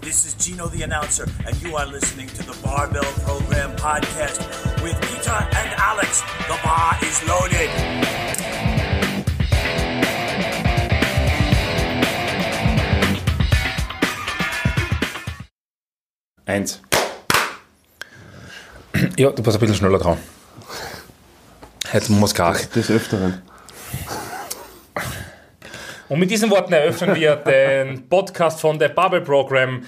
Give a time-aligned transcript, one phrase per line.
[0.00, 4.40] This is Gino the announcer, and you are listening to the Barbell Program podcast
[4.82, 6.22] with Peter and Alex.
[6.46, 7.70] The bar is loaded.
[16.46, 16.80] Eins.
[19.16, 20.18] Ja, du bist ein bisschen schneller dran.
[21.92, 22.64] Jetzt muss Krach.
[22.66, 23.42] Des Öfteren.
[26.08, 29.82] Und mit diesen Worten eröffnen wir den Podcast von der Bubble Program.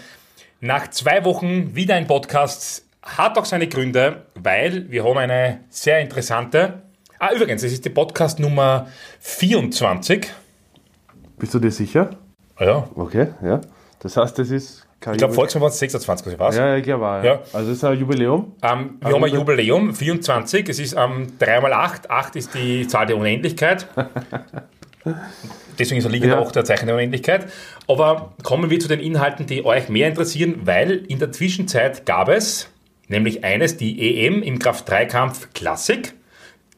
[0.61, 2.85] Nach zwei Wochen wieder ein Podcast.
[3.03, 6.83] Hat auch seine Gründe, weil wir haben eine sehr interessante.
[7.19, 8.89] Ah, übrigens, es ist die Podcast Nummer
[9.21, 10.27] 24.
[11.39, 12.11] Bist du dir sicher?
[12.57, 13.63] Ah ja, Okay, ja.
[14.01, 16.57] Das heißt, das ist kein ich glaube, Volkswagen war es 26, ich weiß.
[16.57, 17.25] Ja, ich glaube auch.
[17.25, 17.25] Ja.
[17.25, 17.41] Ja.
[17.55, 18.53] Also, es ist ein Jubiläum.
[18.63, 20.69] Ähm, wir haben ein Jubiläum, 24.
[20.69, 22.09] Es ist ähm, 3x8.
[22.11, 23.87] 8 ist die Zahl der Unendlichkeit.
[25.79, 26.35] Deswegen ist er Liga Ja.
[26.37, 27.47] der 8 der Zeichen der Unendlichkeit.
[27.89, 32.29] Aber kommen wir zu den Inhalten, die euch mehr interessieren, weil in der Zwischenzeit gab
[32.29, 32.69] es
[33.09, 36.13] nämlich eines, die EM im Kraft-3-Kampf Klassik.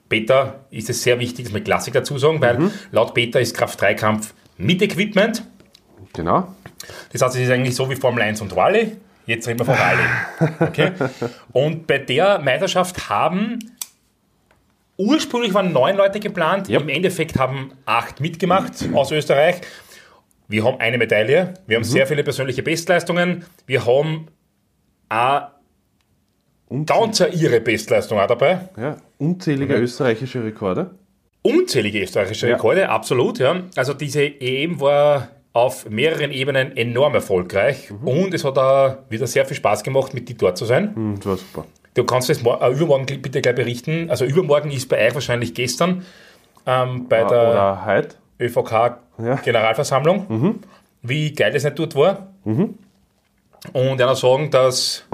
[0.09, 2.71] Peter ist es sehr wichtig, dass wir Klassik dazu sagen, weil Mhm.
[2.93, 5.43] laut Peter ist Kraft-3-Kampf mit Equipment.
[6.15, 6.55] Genau.
[7.13, 8.93] Das heißt, es ist eigentlich so wie Formel 1 und Rallye.
[9.27, 10.53] Jetzt reden wir von Rallye.
[10.61, 10.93] Okay?
[11.53, 13.59] Und bei der Meisterschaft haben
[14.97, 16.81] ursprünglich waren neun Leute geplant, Ja.
[16.81, 19.61] im Endeffekt haben acht mitgemacht aus Österreich.
[20.49, 24.27] Wir haben eine Medaille, wir haben sehr viele persönliche Bestleistungen, wir haben
[25.09, 25.49] auch
[26.87, 28.69] ganz ihre Bestleistung auch dabei.
[28.77, 30.91] ja, unzählige österreichische Rekorde.
[31.43, 32.55] unzählige österreichische Ja.
[32.55, 33.39] Rekorde, absolut.
[33.41, 33.63] Ja.
[33.77, 38.07] Also diese EM war auf mehreren Ebenen enorm erfolgreich Mhm.
[38.09, 40.95] und es hat auch wieder sehr viel Spaß gemacht, mit dir dort zu sein.
[40.95, 41.67] Hm, Das war super.
[41.95, 44.09] Du kannst mor- äh, übermorgen bitte gleich berichten.
[44.11, 46.05] Also übermorgen ist bei euch wahrscheinlich gestern
[46.67, 48.17] ähm, bei der Oder heute.
[48.41, 48.97] ÖVK Ja.
[49.19, 49.39] Mhm.
[49.45, 50.59] Generalversammlung.
[51.03, 52.29] Wie geil das nicht dort war.
[52.45, 55.05] Und einer sagen, dass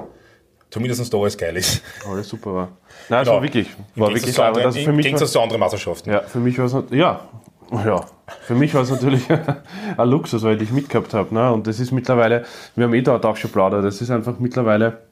[0.71, 1.83] zumindest da alles geil ist.
[2.09, 2.69] Alles super war.
[3.09, 3.37] Nein, es Genau.
[3.37, 3.69] war wirklich.
[3.97, 6.11] War wirklich zu anderen- also für mich Gegensatz zu anderen Meisterschaften.
[6.11, 7.21] Ja, für mich war es ja,
[7.85, 8.05] ja,
[8.43, 9.27] für mich war es natürlich
[9.97, 11.35] ein Luxus, weil ich mitgehabt habe.
[11.35, 11.53] Ne?
[11.53, 12.45] Und das ist mittlerweile,
[12.77, 15.08] wir haben eh dort auch schon plaudert, das ist einfach mittlerweile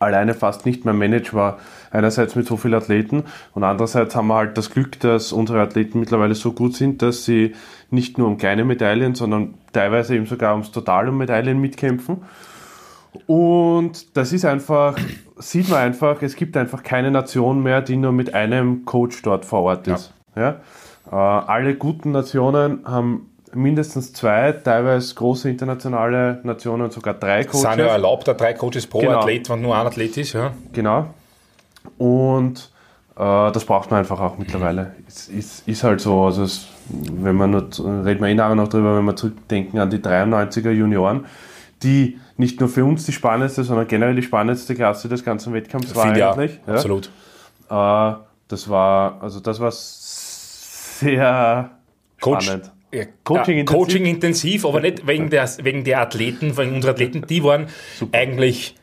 [0.00, 1.58] alleine fast nicht mehr managebar.
[1.92, 3.24] Einerseits mit so vielen Athleten
[3.54, 7.24] und andererseits haben wir halt das Glück, dass unsere Athleten mittlerweile so gut sind, dass
[7.24, 7.54] sie
[7.90, 12.22] nicht nur um kleine Medaillen, sondern teilweise eben sogar ums Total um Medaillen mitkämpfen.
[13.26, 14.96] Und das ist einfach,
[15.36, 19.44] sieht man einfach, es gibt einfach keine Nation mehr, die nur mit einem Coach dort
[19.44, 20.14] vor Ort ist.
[20.36, 20.60] Ja.
[21.10, 27.62] Äh, alle guten Nationen haben mindestens zwei, teilweise große internationale Nationen, sogar drei Es sind
[27.62, 27.90] ja Coaches.
[27.92, 29.18] erlaubt, da drei Coaches pro Genau.
[29.20, 30.32] Athlet, wenn nur ein Athlet ist.
[30.34, 30.52] Ja.
[30.72, 31.06] Genau.
[31.98, 32.70] Und
[33.16, 34.94] äh, das braucht man einfach auch mittlerweile.
[35.08, 37.62] Es ist, ist halt so, also es, wenn man nur,
[38.04, 41.26] reden wir eh nachher noch drüber, wenn wir zurückdenken an die 93er Junioren,
[41.82, 45.94] die nicht nur für uns die spannendste, sondern generell die spannendste Klasse des ganzen Wettkampfs
[45.94, 46.60] war Viel, ja, eigentlich.
[46.66, 46.74] Ja.
[46.74, 47.10] absolut.
[47.68, 48.12] Äh,
[48.48, 51.70] das war, also das war sehr
[52.20, 52.70] Coach, spannend.
[52.92, 53.78] Ja, Coaching ja, intensiv.
[53.78, 57.66] Coaching intensiv, aber nicht wegen der, wegen der Athleten, wegen unserer Athleten, die waren
[58.10, 58.74] eigentlich,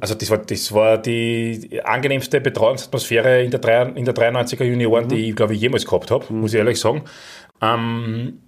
[0.00, 5.30] also das war, das war die angenehmste Betreuungsatmosphäre in der, in der 93er Junioren, die
[5.30, 7.02] ich glaube ich jemals gehabt habe, muss ich ehrlich sagen.
[7.60, 8.38] Ähm,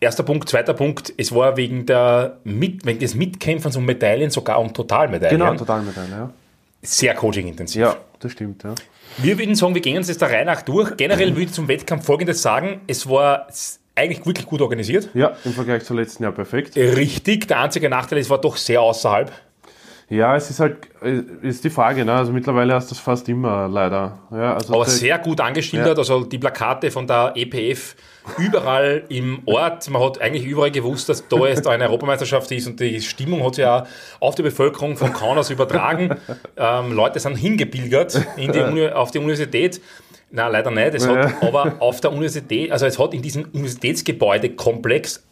[0.00, 4.60] erster Punkt, zweiter Punkt, es war wegen, der Mit, wegen des Mitkämpfens um Medaillen, sogar
[4.60, 6.30] um Totalmedaillen, Genau, Totalmedaille, ja.
[6.82, 7.80] sehr coaching-intensiv.
[7.80, 8.74] Ja, das stimmt, ja.
[9.18, 10.96] Wir würden sagen, wir gehen uns das der Reihe nach durch.
[10.96, 12.80] Generell würde ich zum Wettkampf Folgendes sagen.
[12.86, 13.46] Es war
[13.96, 15.08] eigentlich wirklich gut organisiert.
[15.14, 16.76] Ja, im Vergleich zum letzten Jahr perfekt.
[16.76, 17.48] Richtig.
[17.48, 19.32] Der einzige Nachteil, es war doch sehr außerhalb.
[20.08, 22.12] Ja, es ist halt, äh, ist die Frage, ne?
[22.12, 24.20] Also mittlerweile hast du das fast immer leider.
[24.30, 25.96] Ja, also Aber sehr gut angeschildert.
[25.96, 25.98] Ja.
[25.98, 27.96] Also die Plakate von der EPF
[28.38, 29.88] überall im Ort.
[29.90, 33.56] Man hat eigentlich überall gewusst, dass da jetzt eine Europameisterschaft ist und die Stimmung hat
[33.56, 33.84] sich ja
[34.20, 36.16] auf die Bevölkerung von Kaunas übertragen.
[36.58, 39.80] Ähm, Leute sind hingepilgert in die auf die Universität.
[40.30, 40.94] Nein, leider nicht.
[40.94, 45.22] Es hat aber auf der Universität, also es hat in diesem Universitätsgebäudekomplex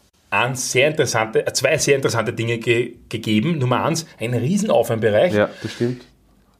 [0.55, 3.59] sehr interessante, zwei sehr interessante Dinge ge gegeben.
[3.59, 5.33] Nummer eins, ein Riesenaufwärmbereich.
[5.33, 6.05] Ja, das stimmt.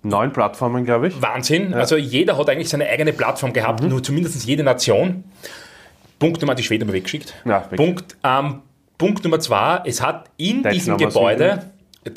[0.05, 1.21] Neun Plattformen, glaube ich.
[1.23, 1.75] Wahnsinn.
[1.75, 3.89] Also jeder hat eigentlich seine eigene Plattform gehabt, Mhm.
[3.89, 5.25] nur zumindest jede Nation.
[6.19, 7.35] Punkt Nummer, die Schweden weggeschickt.
[7.45, 7.77] Ja, weg.
[7.77, 8.61] Punkt, ähm,
[8.99, 11.71] Punkt Nummer zwei, es hat in Deutschen diesem Gebäude,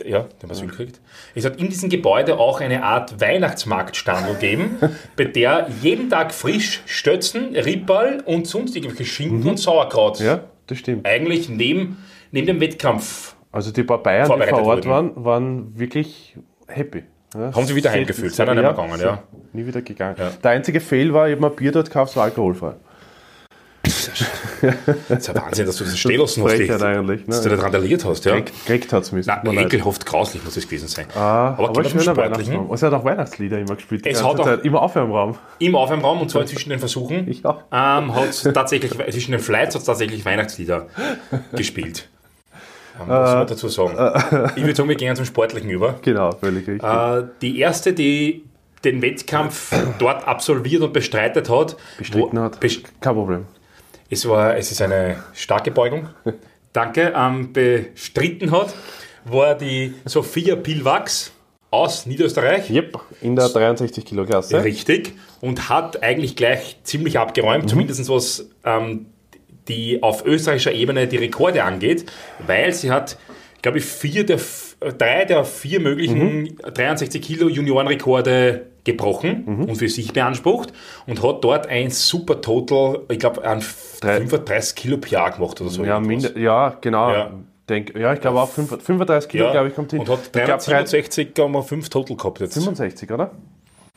[0.06, 1.00] ja, den Asyl gekriegt,
[1.36, 4.78] es hat in diesem Gebäude auch eine Art Weihnachtsmarktstandel gegeben,
[5.16, 10.26] bei der jeden Tag frisch Stötzen, Ripperl und sonst irgendwelche Schinken und Sauerkraut Mhm.
[10.26, 11.06] Ja, das stimmt.
[11.06, 11.98] eigentlich neben,
[12.32, 16.36] neben dem Wettkampf Also die paar Bayern, die vor Ort waren, waren wirklich
[16.68, 17.04] happy.
[17.34, 19.24] Ja, Haben sie wieder heimgefühlt, sind auch nicht mehr gegangen, ja.
[19.54, 20.16] Nie wieder gegangen.
[20.18, 20.32] Ja.
[20.44, 22.74] Der einzige Fehl war, ich habe mir Bier dort gekauft, war alkoholfrei.
[25.10, 27.26] Das ist ja Wahnsinn, dass du das stehen lassen hast, Frechheit eigentlich, ne?
[27.28, 28.26] dass du da randaliert hast.
[28.26, 28.40] Ja.
[28.40, 29.26] Gekriegt hat es mich.
[29.26, 31.06] Nein, ekelhaft grauslich muss es gewesen sein.
[31.16, 32.18] Ah, aber, zum schöner.
[32.18, 32.72] Weihnachtsbaum.
[32.74, 34.06] Es hat auch Weihnachtslieder immer gespielt.
[34.06, 34.64] Es hat auch-.
[34.64, 35.38] Immer auf im Raum.
[35.60, 37.64] Im Aufwärmraum und zwar zwischen den Versuchen Ja.
[37.72, 40.88] ähm, hat es tatsächlich, zwischen den Flights hat es tatsächlich Weihnachtslieder
[41.56, 42.10] gespielt.
[43.00, 44.52] Ähm, was soll man dazu sagen?
[44.56, 45.96] Ich würde sagen, wir gehen zum Sportlichen über.
[46.02, 46.84] Genau, völlig richtig.
[46.90, 48.44] Äh, die erste, die
[48.84, 52.60] den Wettkampf dort absolviert und bestreitet hat, Bestritten hat.
[52.60, 53.46] best- Kein Problem.
[54.10, 56.10] Es, war, es ist eine starke Beugung.
[56.74, 57.14] Danke.
[57.16, 58.74] Ähm, bestritten hat,
[59.26, 61.32] war die Sophia Pilwachs
[61.72, 62.70] aus Niederösterreich.
[62.70, 64.64] Yep, in der 63 Kilo Klasse.
[64.64, 65.14] Richtig.
[65.42, 67.68] Und hat eigentlich gleich ziemlich abgeräumt, Mhm.
[67.68, 69.08] zumindest was ähm,
[69.68, 72.06] die auf österreichischer Ebene die Rekorde angeht,
[72.46, 73.18] weil sie hat,
[73.62, 76.58] glaube ich, vier der, f- drei der vier möglichen Mhm.
[76.74, 79.64] 63 Kilo Juniorenrekorde gebrochen Mhm.
[79.66, 80.72] und für sich beansprucht
[81.06, 83.62] und hat dort ein super Total, ich glaube, an
[84.00, 85.84] Drei- 35 Kilo pro Jahr gemacht oder so.
[85.84, 87.12] Ja, minder, ja, genau.
[87.12, 87.32] Ja.
[87.70, 90.00] Denk, ja, ich glaube auch 5 35 Kilo, Ja, glaube ich, kommt hin.
[90.00, 92.54] Und hat ich glaube 367,5 Total gehabt jetzt.
[92.54, 93.32] 65, oder?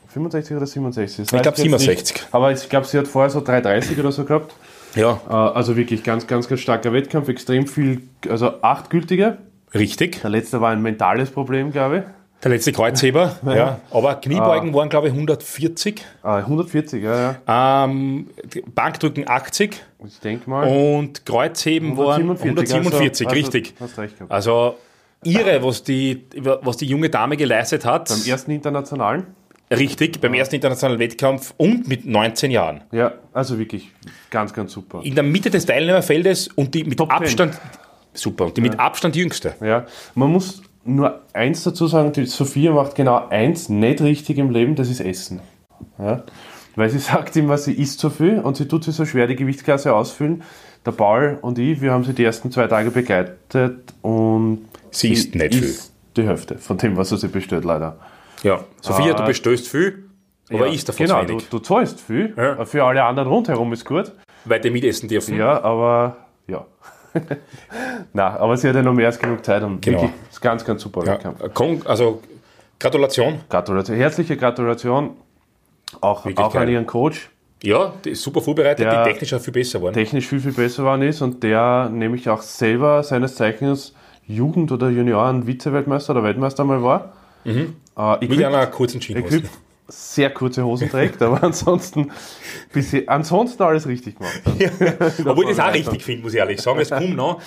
[0.09, 1.17] 65 oder 67?
[1.17, 1.79] Das Ich weiß glaub jetzt nicht.
[1.79, 2.23] 67.
[2.31, 4.53] Aber ich glaube, sie hat vorher so 330 oder so gehabt.
[4.95, 7.29] Ja, Äh, Also wirklich ganz, ganz, ganz starker Wettkampf.
[7.29, 9.37] Extrem viel, also acht gültige.
[9.73, 10.19] richtig.
[10.21, 12.03] Der letzte war ein mentales Problem, glaube ich.
[12.43, 13.79] Der letzte Kreuzheber, ja.
[13.91, 14.73] Aber Kniebeugen Ah.
[14.73, 16.01] waren, glaube ich, 140.
[16.23, 17.83] Äh, 140, ja, ja.
[17.85, 18.27] Ähm,
[18.73, 20.67] Bankdrücken 80 Ich denke mal.
[20.67, 23.73] und Kreuzheben waren 147, also- richtig.
[23.79, 24.31] Hast recht gehabt.
[24.31, 24.75] Also
[25.23, 26.25] irre, was die,
[26.63, 28.09] was die junge Dame geleistet hat.
[28.09, 29.27] Beim ersten internationalen.
[29.69, 32.81] richtig, beim ersten internationalen Wettkampf und mit 19 Jahren.
[32.91, 33.91] Ja, also wirklich
[34.31, 35.01] ganz, ganz super.
[35.03, 37.17] In der Mitte des Teilnehmerfeldes und die mit Top 10.
[37.21, 37.61] Abstand,
[38.13, 39.53] super, und die mit Abstand jüngste.
[39.61, 39.85] Ja,
[40.15, 44.75] man muss nur eins dazu sagen, die Sophia macht genau eins nicht richtig im Leben,
[44.75, 45.41] das ist Essen.
[45.99, 46.23] Ja?
[46.75, 49.35] Weil sie sagt immer, sie isst so viel und sie tut sich so schwer die
[49.35, 50.43] Gewichtsklasse ausfüllen.
[50.85, 55.35] Der Paul und ich, wir haben sie die ersten zwei Tage begleitet und Sie isst
[55.35, 55.75] nicht viel.
[56.17, 57.97] die Hälfte von dem, was sich bestellt, leider.
[58.41, 58.61] Ja.
[58.81, 59.17] Sophia, Ah.
[59.17, 60.05] du bestößt viel,
[60.49, 61.49] aber ja, isst davon Genau, zu du, wenig.
[61.49, 62.65] du zahlst viel, Ja.
[62.65, 64.11] für alle anderen rundherum ist gut.
[64.45, 65.37] Weil die mitessen dürfen.
[65.37, 66.17] Ja, aber
[66.47, 66.65] ja.
[68.13, 70.01] Na, aber sie hat ja noch mehr als genug Zeit und Genau.
[70.03, 71.13] wirklich ist ganz, ganz super Ja.
[71.13, 71.85] Wettkampf.
[71.87, 72.21] Also
[72.79, 73.39] Gratulation.
[73.49, 73.97] Gratulation.
[73.97, 75.11] Herzliche Gratulation
[76.01, 77.29] auch, auch an ihren Coach,
[77.63, 79.93] Ja, die ist super vorbereitet, Der- die technisch auch viel besser waren.
[79.93, 83.93] technisch viel, viel besser geworden ist und der nämlich auch selber seines Zeichens
[84.25, 87.13] Jugend- oder Junioren-Vize-Weltmeister oder Weltmeister mal war.
[87.45, 87.73] Äh, Mit
[88.31, 89.37] Equip- einer kurzen Schienhose.
[89.37, 89.49] Equip
[89.91, 92.11] sehr kurze Hosen trägt, aber ansonsten,
[92.73, 94.41] bisher, ansonsten alles richtig gemacht.
[94.45, 95.19] hat.
[95.27, 96.79] Obwohl ich das auch richtig finde, muss ich ehrlich sagen.
[96.79, 97.39] Es kommt noch.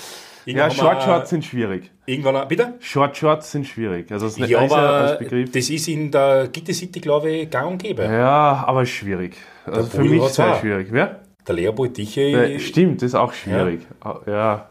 [0.46, 1.90] Ja, Irgendwann Short haben wir- Shorts sind schwierig.
[2.04, 2.74] Irgendwann, auch- bitte?
[2.80, 4.12] Short Shorts sind schwierig.
[4.12, 5.50] Also das Ja, ist ja als aber Begriff.
[5.52, 8.02] das ist in der Gitte City, glaube ich, gang und gäbe.
[8.04, 9.36] Ja, aber schwierig.
[9.64, 10.60] Also für mich sehr auch.
[10.60, 10.88] schwierig.
[10.90, 11.20] Wer?
[11.48, 12.20] Der Leopold Diche.
[12.20, 13.86] Äh, stimmt, das ist auch schwierig.
[14.26, 14.68] Ja.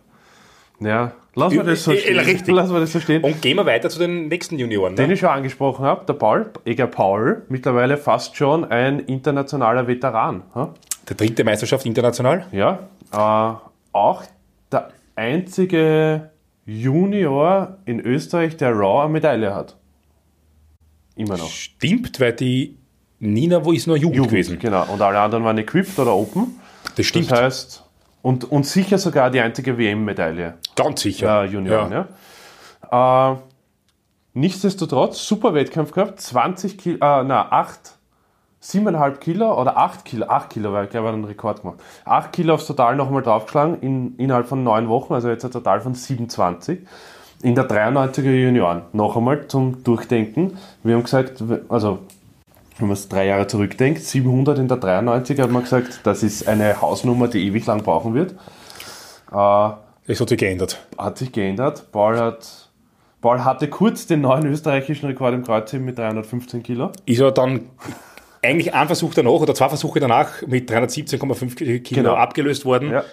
[0.80, 1.12] Ja.
[1.36, 2.20] Lassen wir das so Äh, äh, stehen.
[2.20, 2.54] richtig.
[2.56, 3.24] Lassen wir das so stehen.
[3.24, 4.96] Und gehen wir weiter zu den nächsten Junioren.
[4.96, 5.14] Den Ne?
[5.14, 10.44] ich schon angesprochen habe, der Paul, Eger Paul, mittlerweile fast schon ein internationaler Veteran.
[10.54, 10.68] hm?
[11.10, 12.46] Der dritte Meisterschaft international.
[12.52, 12.80] Ja,
[13.12, 13.56] äh,
[13.94, 14.24] auch
[14.72, 16.30] der einzige
[16.66, 19.76] Junior in Österreich, der Raw eine Medaille hat.
[21.16, 21.50] Immer noch.
[21.50, 22.78] Stimmt, weil die
[23.20, 24.60] Nina, wo ist nur Jugend, gewesen.
[24.60, 24.86] Genau.
[24.92, 26.60] Und alle anderen waren equipped oder open.
[26.96, 27.32] Das stimmt.
[27.32, 27.84] Das heißt,
[28.24, 30.56] und, und sicher sogar die einzige WM-Medaille.
[30.76, 31.44] Ganz sicher.
[31.44, 32.08] äh, Junioren.
[32.92, 33.34] Ja.
[33.34, 33.36] Äh,
[34.34, 36.22] nichtsdestotrotz, super Wettkampf gehabt.
[36.22, 37.98] 20 Kilo, äh, na, 8,
[38.64, 41.80] 7,5 Kilo oder 8 Kilo, 8 Kilo, weil ich glaube, er hat einen Rekord gemacht.
[42.06, 45.82] 8 Kilo aufs Total nochmal draufgeschlagen in, innerhalb von 9 Wochen, also jetzt ein Total
[45.82, 46.80] von 27.
[47.42, 48.84] In der 93er Junioren.
[48.94, 50.58] Noch einmal zum Durchdenken.
[50.82, 52.00] Wir haben gesagt, also
[52.78, 56.48] wenn man es drei Jahre zurückdenkt, 700 in der 93 hat man gesagt, das ist
[56.48, 58.32] eine Hausnummer, die ewig lang brauchen wird.
[59.32, 59.70] Äh,
[60.08, 60.80] Das hat sich geändert.
[60.98, 61.92] hat sich geändert.
[61.92, 62.70] Paul, hat,
[63.22, 66.92] Paul hatte kurz den neuen österreichischen Rekord im Kreuzheben mit 315 Kilo.
[67.06, 67.62] Ist er dann
[68.42, 72.16] eigentlich ein Versuch danach oder zwei Versuche danach mit 317,5 Kilo Genau.
[72.16, 72.92] abgelöst worden.
[72.92, 73.04] Ja.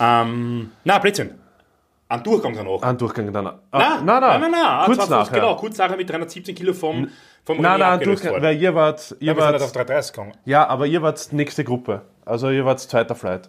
[0.00, 1.32] Ähm, na, Blödsinn.
[2.10, 2.82] Ein Durchgang danach.
[2.82, 3.46] Ein Durchgang dann.
[3.46, 5.34] Ah, Nein, nein, nein, nein, nein, kurz zwei Versuche, nachher.
[5.40, 7.08] Genau, kurz nachher mit 317 Kilo vom,
[7.44, 9.54] vom Nein, René nein, ein abgelöst Durchgang, weil ihr wart, ihr Ja, wir sind halt
[9.62, 10.32] auf wart, 330 gegangen.
[10.44, 12.02] ja, aber ihr wart nächste Gruppe.
[12.26, 13.48] Also ihr wart zweiter Flight.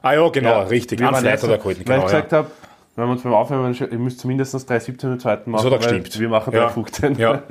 [0.00, 0.98] Ah ja, genau, richtig.
[1.00, 2.06] Wir waren Flight erster, hat er gehalten, Weil genau.
[2.06, 2.20] ich Ja.
[2.20, 2.50] gesagt habe,
[2.96, 5.64] wenn wir uns beim Aufnehmen, ihr müsst zumindest 317 im zweiten machen.
[5.64, 6.18] hat auch weil gestimmt.
[6.20, 6.60] Wir machen Ja.
[6.68, 7.14] 315.
[7.18, 7.42] Ja.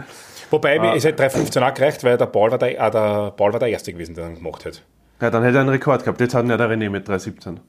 [0.49, 0.95] Wobei, Ah.
[0.95, 3.69] es hat 315 auch gereicht, weil der Paul war der, äh, der, Paul war der
[3.69, 4.81] Erste gewesen, der dann gemacht hat.
[5.21, 6.19] ja, dann hätte er einen Rekord gehabt.
[6.19, 7.59] Jetzt hat ja der René mit 317.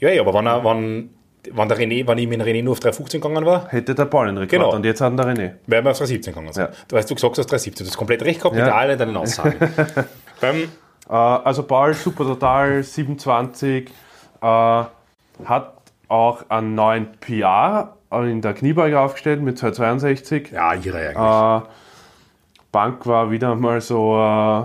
[0.00, 1.10] Ja, ja, aber wenn, er, wenn,
[1.54, 4.28] wenn, der René, wenn ich mit René nur auf 315 gegangen war, Hätte der Paul
[4.28, 4.50] einen Rekord.
[4.62, 4.74] Genau.
[4.74, 5.52] Und jetzt hat der René.
[5.66, 6.52] wären wir auf 317 gegangen.
[6.52, 6.64] sind.
[6.64, 6.70] Ja.
[6.88, 8.64] Du weißt, du gesagt hast 317, du hast komplett recht gehabt Ja.
[8.66, 9.56] mit allen deinen Aussagen.
[10.40, 10.56] Beim,
[11.08, 13.88] Äh, also Paul, super total, 27.
[14.40, 15.72] Äh, hat
[16.08, 20.50] auch einen neuen PR in der Kniebeuge aufgestellt mit 262.
[20.52, 21.16] Ja, ihre eigentlich.
[21.16, 21.68] Äh,
[22.72, 24.64] Bank war wieder mal so äh,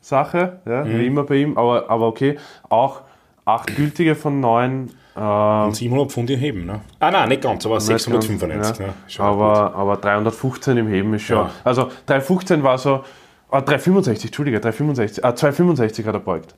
[0.00, 0.98] Sache, ja, Mhm.
[1.00, 2.38] wie immer bei ihm, aber, aber okay.
[2.68, 3.00] Auch
[3.44, 4.90] acht gültige von neun.
[5.16, 5.20] Äh,
[5.66, 6.80] Und 700 Pfund im Heben, ne?
[7.00, 8.78] Ah, nein, nicht ganz, aber nicht ganz, 695.
[8.80, 8.86] ja.
[8.86, 8.94] Ne?
[9.30, 11.38] Aber, aber 315 im Heben ist schon.
[11.38, 11.50] Ja.
[11.64, 13.02] Also 315 war so.
[13.48, 15.24] Ah, 365, Entschuldige, 365.
[15.24, 16.54] Ah, 265 hat er beugt.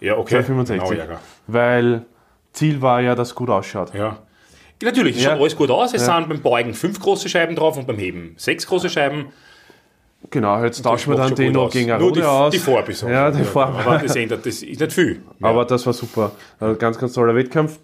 [0.00, 0.42] ja, okay.
[0.42, 0.98] 265.
[1.06, 1.18] Genau.
[1.46, 2.06] Weil
[2.52, 3.94] Ziel war ja, dass es gut ausschaut.
[3.94, 4.18] Ja.
[4.82, 5.94] Natürlich, es schaut alles gut aus.
[5.94, 9.26] Es sind beim Beugen fünf große Scheiben drauf und beim Heben sechs große Scheiben.
[10.30, 12.52] Genau, jetzt tauschen wir dann den noch gegen Nur Arode die, aus.
[12.52, 13.14] die Vorbesorgung.
[13.14, 15.20] Ja, die Vor Aber das ändert, das ist nicht viel.
[15.38, 15.48] Ja.
[15.48, 16.32] Aber das war super.
[16.58, 17.78] Also ganz, ganz toller Wettkampf.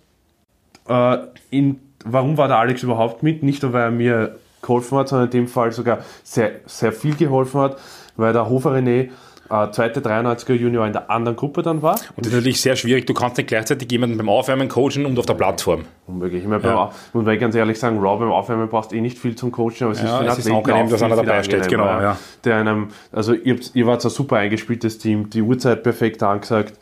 [0.91, 1.19] Äh,
[1.51, 3.43] in, warum war der Alex überhaupt mit?
[3.43, 7.15] Nicht nur, weil er mir geholfen hat, sondern in dem Fall sogar sehr, sehr viel
[7.15, 7.79] geholfen hat,
[8.17, 9.09] weil der Hofer René
[9.51, 11.95] äh, zweite 93er Junior in der anderen Gruppe dann war.
[12.17, 13.07] Und das ist natürlich sehr schwierig.
[13.07, 15.85] Du kannst nicht gleichzeitig jemanden beim Aufwärmen coachen und auf der Plattform.
[16.07, 16.43] Unmöglich.
[16.43, 16.93] Ich meine, Ja.
[17.13, 19.93] muss man ganz ehrlich sagen, Raw beim Aufwärmen brauchst eh nicht viel zum Coachen, aber
[19.93, 22.17] es ist Ja, den es ist angenehm, dass einer dabei steht, genau, ja.
[22.45, 26.75] Der einem, also ihr, ihr wart ein super eingespieltes Team, die Uhrzeit perfekt angesagt.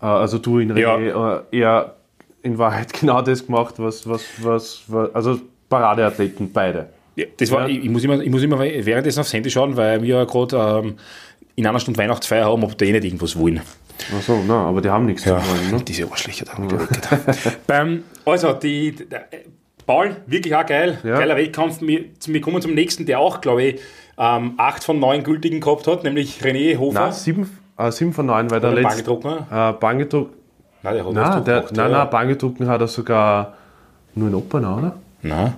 [0.00, 1.94] Äh, also du in René, äh, er
[2.44, 6.88] in Wahrheit genau das gemacht, was, was, was, was also Paradeathleten, beide.
[7.16, 7.68] Ja, das war, Ja.
[7.68, 10.56] ich, ich, muss immer, ich muss immer währenddessen aufs Handy schauen, weil wir ja gerade
[10.84, 10.94] ähm,
[11.56, 13.60] in einer Stunde Weihnachtsfeier haben, ob die eh nicht irgendwas wollen.
[14.16, 15.70] Achso, na, aber die haben nichts Ja, zu wollen.
[15.78, 15.84] Ne?
[15.84, 16.54] diese Arschlöcher da.
[16.60, 17.66] die Wicked.
[17.66, 19.38] Beim, also, die, der, äh,
[19.86, 20.98] Paul, wirklich auch geil.
[21.04, 21.18] Ja.
[21.18, 21.80] Geiler Wettkampf.
[21.80, 23.80] Wir, wir kommen zum nächsten, der auch, glaube ich,
[24.18, 27.00] ähm, acht von neun gültigen gehabt hat, nämlich René Hofer.
[27.00, 28.88] Nein, sieben, äh, sieben von neun, weil der letzte.
[29.04, 29.70] Bangedrucker.
[29.76, 30.30] Äh, Bangedruck,
[30.84, 31.98] Nein, der hat nein, der, gemacht, nein, ja.
[31.98, 33.54] nein, Bangedrucken hat er sogar
[34.14, 34.96] nur in Opener, oder?
[35.22, 35.54] Nein.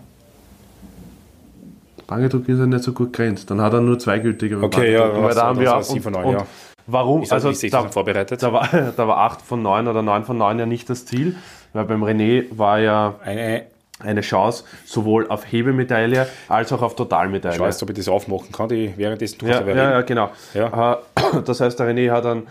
[2.06, 3.50] Bangedrucken ist er nicht so gut grenzt.
[3.50, 4.62] Dann hat er nur zwei gültige.
[4.62, 5.82] Okay, ja, weil da haben wir auch.
[5.82, 6.46] sieben von Und, neun, und ja.
[6.86, 7.22] warum?
[7.22, 8.40] Ist also, ich da, vorbereitet.
[8.40, 11.34] da, war, da war 8 von 9 oder 9 von 9 ja nicht das Ziel,
[11.72, 13.64] weil beim René war ja Eine
[13.98, 17.56] eine Chance sowohl auf Hebemedaille als auch auf Totalmedaille.
[17.56, 20.30] Scheiße, ob ich das aufmachen kann, die währenddessen du Ja, ja, ja, genau.
[20.52, 20.92] Ja.
[20.92, 20.96] Äh,
[21.46, 22.46] Das heißt, der René hat einen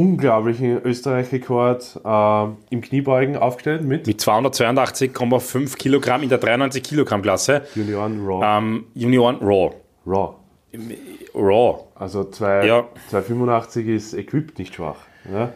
[0.00, 7.62] unglaublichen Österreich-Rekord äh, im Kniebeugen aufgestellt mit Mit 282,5 Kilogramm in der 93 Kilogramm Klasse.
[7.74, 8.44] Junioren Raw.
[8.58, 9.72] Ähm, Junioren Raw.
[10.06, 10.34] Raw.
[11.34, 11.80] Raw.
[11.94, 12.84] Also zwei- Ja.
[13.10, 14.96] 285 ist equipped nicht schwach.
[15.30, 15.52] Ja?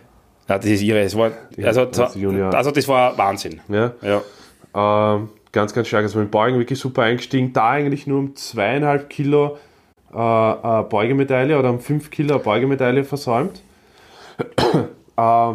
[0.49, 1.01] Ja, das ist ihre.
[1.01, 1.31] Es war,
[1.63, 2.17] also, das
[2.53, 3.61] also das war Wahnsinn.
[3.69, 3.93] Ja?
[4.03, 5.15] Ja.
[5.15, 6.03] Ähm, ganz, ganz stark.
[6.03, 7.55] Also mit Beugen wirklich super eingestiegen.
[7.55, 9.57] Da eigentlich nur um zweieinhalb Kilo
[10.13, 13.63] äh, Beugemedaille oder um fünf Kilo Beugemedaille versäumt.
[15.17, 15.55] äh,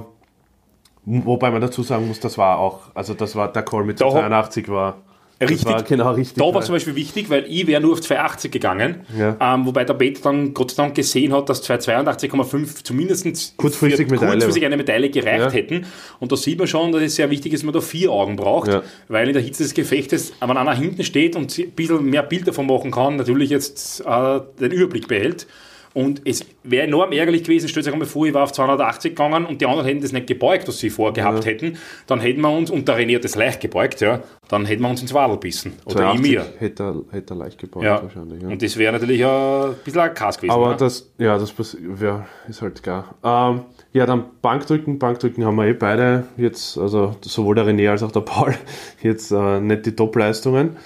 [1.06, 4.10] wobei man dazu sagen muss, das war auch, also das war der Call mit Da-
[4.10, 4.98] 82 war.
[5.42, 5.68] Richtig.
[5.68, 6.36] war genau richtig.
[6.44, 9.38] Da war zum Beispiel wichtig, weil ich wäre nur auf 280 gegangen, Ja.
[9.40, 14.16] ähm, wobei der Peter dann Gott sei Dank gesehen hat, dass 282,5 zumindest Kurzfristig für
[14.16, 15.50] Medaille kurzfristig eine Medaille gereicht Ja.
[15.50, 15.86] hätten.
[16.20, 18.36] Und da sieht man schon, dass es sehr wichtig ist, dass man da vier Augen
[18.36, 18.84] braucht, Ja.
[19.08, 22.46] weil in der Hitze des Gefechtes, wenn einer hinten steht und ein bisschen mehr Bild
[22.46, 25.48] davon machen kann, natürlich jetzt äh, den Überblick behält.
[25.94, 29.46] Und es wäre enorm ärgerlich gewesen, stellt euch einmal vor, ich war auf 280 gegangen
[29.46, 31.78] und die anderen hätten das nicht gebeugt, was sie vorgehabt hätten.
[32.08, 34.90] Dann hätten wir uns, und der René hat das leicht gebeugt, ja, dann hätten wir
[34.90, 35.74] uns ins Wadel bissen.
[35.86, 36.46] Oder 82 mir.
[36.60, 38.04] Hätte er, hätte er leicht gebaut Ja.
[38.04, 38.42] wahrscheinlich.
[38.42, 38.50] Ja.
[38.50, 40.52] Und das wäre natürlich ein bisschen ein Kass gewesen.
[40.52, 40.78] Aber ne?
[40.78, 41.54] das, ja, das
[42.02, 43.16] ja, ist halt klar.
[43.24, 45.00] Ähm, ja, dann Bankdrücken.
[45.00, 48.54] Bankdrücken haben wir eh beide jetzt, also sowohl der René als auch der Paul,
[49.02, 50.78] jetzt äh, nicht die Top-Leistungen.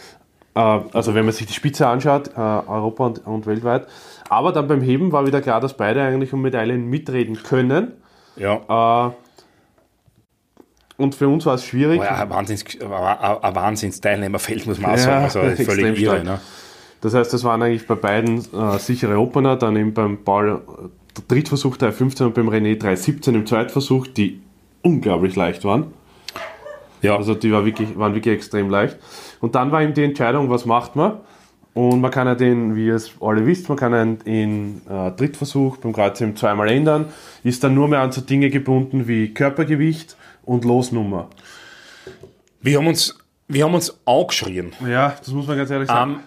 [0.55, 3.87] Äh, also wenn man sich die Spitze anschaut, äh, Europa und, und weltweit.
[4.33, 7.93] Aber dann beim Heben war wieder klar, dass beide eigentlich um Medaillen mitreden können.
[8.35, 9.07] ja.
[9.07, 9.11] Äh,
[10.95, 11.99] und für uns war es schwierig.
[12.01, 15.23] Aber ja, ein Wahnsinns, ein Wahnsinnsteilnehmerfeld, muss man auch Ja, sagen.
[15.23, 16.23] Also extrem völlig irre.
[16.23, 16.39] Ne?
[17.01, 20.87] Das heißt, das waren eigentlich bei beiden äh, sichere Opener, dann eben beim Paul äh,
[21.17, 24.41] der Drittversuch 3.15 und beim René 3.17 im Zweitversuch, die
[24.83, 25.93] unglaublich leicht waren.
[27.01, 27.17] Ja.
[27.17, 28.97] Also die war wirklich, waren wirklich extrem leicht.
[29.41, 31.17] Und dann war eben die Entscheidung, was macht man?
[31.73, 35.11] Und man kann ja den, wie ihr es alle wisst, man kann einen in äh,
[35.11, 37.05] Drittversuch beim Kreuzheben zweimal ändern,
[37.43, 41.29] ist dann nur mehr an so Dinge gebunden wie Körpergewicht und Losnummer.
[42.61, 44.73] wir, haben uns, wir haben uns angeschrien.
[44.87, 46.11] Ja, das muss man ganz ehrlich sagen.
[46.11, 46.19] Ähm,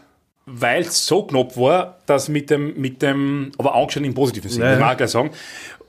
[0.46, 4.64] weil es so knapp war, dass mit dem, mit dem aber angeschrien im positiven Sinne,
[4.66, 4.92] Ja, muss man ja.
[4.94, 5.30] auch gleich sagen.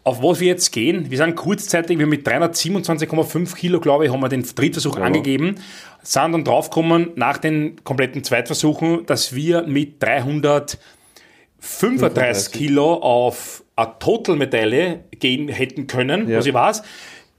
[0.03, 4.21] Auf was wir jetzt gehen, wir sind kurzzeitig, wir mit 327,5 Kilo, glaube ich, haben
[4.21, 5.55] wir den Drittversuch angegeben,
[6.01, 10.79] sind dann draufgekommen, nach den kompletten Zweitversuchen, dass wir mit 335
[11.59, 12.51] 35.
[12.53, 16.37] Kilo auf eine Total-Medaille gehen hätten können, Ja.
[16.37, 16.83] was ich weiß.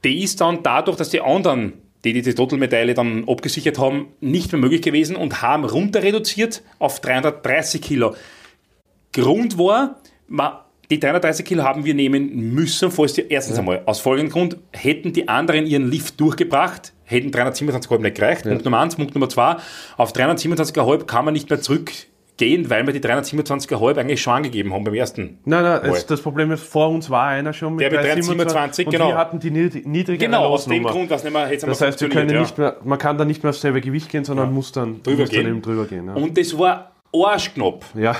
[0.03, 4.51] Die ist dann dadurch, dass die anderen, die die, die Total-Medaille dann abgesichert haben, nicht
[4.51, 8.15] mehr möglich gewesen und haben runter reduziert auf 330 Kilo.
[9.11, 9.99] Grund war,
[10.89, 15.13] die 330 Kilo haben wir nehmen müssen, falls die, erstens einmal, aus folgendem Grund, hätten
[15.13, 18.43] die anderen ihren Lift durchgebracht, hätten 327,5 nicht gereicht.
[18.43, 18.95] Punkt Nummer eins.
[18.95, 19.57] Punkt Nummer zwei,
[19.97, 21.61] auf 327,5 kann man nicht mehr
[22.39, 25.39] zurückgehen, weil wir die 327,5 eigentlich schon angegeben haben beim ersten.
[25.45, 28.85] Nein, nein, es, das Problem ist, vor uns war einer schon mit Der mit 327
[28.87, 29.09] und genau.
[29.09, 30.83] wir hatten die nied- niedrigere Genau, aus dem.
[30.83, 33.43] Grund, was nicht mehr, hätte Das heißt, wir können nicht mehr, man kann da nicht
[33.43, 35.47] mehr aufs selbe Gewicht gehen, sondern muss dann Drüber muss dann gehen.
[35.47, 36.07] eben drüber gehen.
[36.07, 36.13] Ja.
[36.13, 37.85] Und das war arschknapp.
[37.95, 38.15] ja.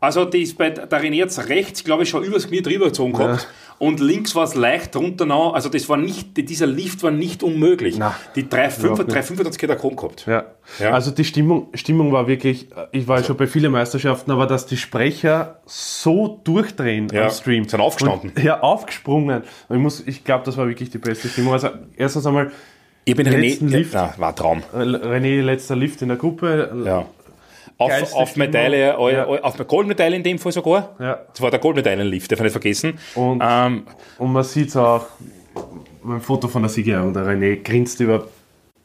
[0.00, 3.12] Also die ist bei der René jetzt rechts, glaube ich, schon übers Knie drüber gezogen
[3.12, 3.46] gehabt.
[3.82, 5.54] Und links war es leicht drunter noch.
[5.54, 7.96] Also das war nicht, dieser Lift war nicht unmöglich.
[7.98, 9.16] Na, die 3,5 überhaupt nicht.
[9.18, 10.24] 3,25 hätte er gehabt.
[10.28, 10.44] Ja.
[10.78, 10.92] Ja.
[10.92, 14.76] also die Stimmung, Stimmung war wirklich, ich war schon bei vielen Meisterschaften, aber dass die
[14.76, 17.68] Sprecher so durchdrehen Ja, am Stream.
[17.68, 18.30] sind aufgestanden.
[18.36, 19.42] Und, ja, aufgesprungen.
[19.68, 21.52] Und ich, muss, ich glaube, das war wirklich die beste Stimmung.
[21.54, 22.52] Also erstens einmal
[23.04, 23.94] Ich bin René, Lift.
[23.94, 24.62] Ja, war Traum.
[24.72, 26.84] äh, René letzter Lift in der Gruppe.
[26.86, 27.06] Ja.
[27.90, 28.36] Auf, auf.
[28.36, 29.26] Medaille, eu- Ja.
[29.26, 30.94] eu- auf eine Goldmedaille in dem Fall sogar.
[31.00, 31.20] Ja.
[31.32, 32.98] Das war der Goldmedaillenlift, darf ich nicht vergessen.
[33.14, 33.84] Und, Ähm,
[34.18, 35.06] und man sieht es auch
[36.02, 37.12] beim Foto von der Siegerehrung.
[37.14, 38.26] Der René grinst über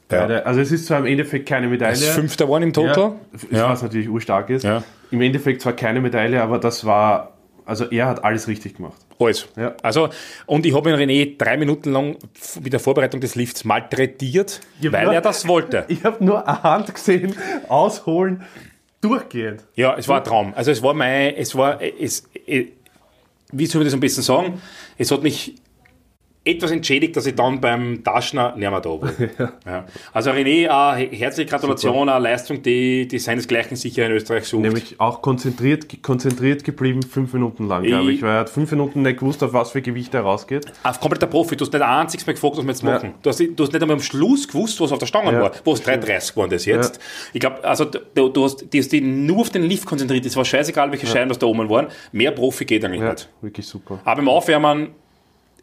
[0.08, 0.44] beide.
[0.46, 1.92] Also es ist zwar im Endeffekt keine Medaille.
[1.94, 3.12] das Fünfter geworden im Total.
[3.50, 4.62] Ja, was natürlich urstark ist.
[4.64, 4.82] Ja.
[5.10, 7.32] Im Endeffekt zwar keine Medaille, aber das war,
[7.64, 8.96] also er hat alles richtig gemacht.
[9.20, 9.48] Alles.
[9.56, 9.74] Ja.
[9.82, 10.10] Also,
[10.46, 12.16] und ich habe ihn René drei Minuten lang
[12.62, 15.84] mit der Vorbereitung des Lifts malträtiert, Ja, weil nur- er das wollte.
[15.88, 17.34] Ich habe nur eine Hand gesehen,
[17.68, 18.42] ausholen,
[19.00, 19.64] durchgehend.
[19.74, 20.54] Ja, es war ein Traum.
[20.54, 22.66] Also es war mein, es war, es, es
[23.52, 24.60] wie soll ich das am besten sagen?
[24.96, 25.54] Es hat mich
[26.48, 29.10] etwas entschädigt, dass ich dann beim Taschner nicht mehr da war.
[29.66, 29.84] Ja.
[30.12, 34.62] Also René, äh, herzliche Gratulation, eine Leistung, die, die seinesgleichen sicher in Österreich sucht.
[34.62, 38.22] Nämlich auch konzentriert, konzentriert geblieben, fünf Minuten lang, glaube ich.
[38.22, 40.66] Weil er hat fünf Minuten nicht gewusst, auf was für Gewicht er rausgeht.
[40.82, 43.14] Auf kompletter Profi, du hast nicht ein einziges Mal gefragt, was wir jetzt machen.
[43.22, 45.40] Du, hast, du hast nicht einmal am Schluss gewusst, was auf der Stange Ja.
[45.42, 47.00] war, wo es 3,30 geworden ist jetzt.
[47.32, 50.90] Ich glaube, also du, du hast, dich nur auf den Lift konzentriert, es war scheißegal,
[50.92, 51.88] welche Scheine das da oben waren.
[52.12, 53.28] Mehr Profi geht eigentlich Ja, nicht.
[53.42, 54.00] wirklich super.
[54.04, 54.88] Aber im Aufwärmen,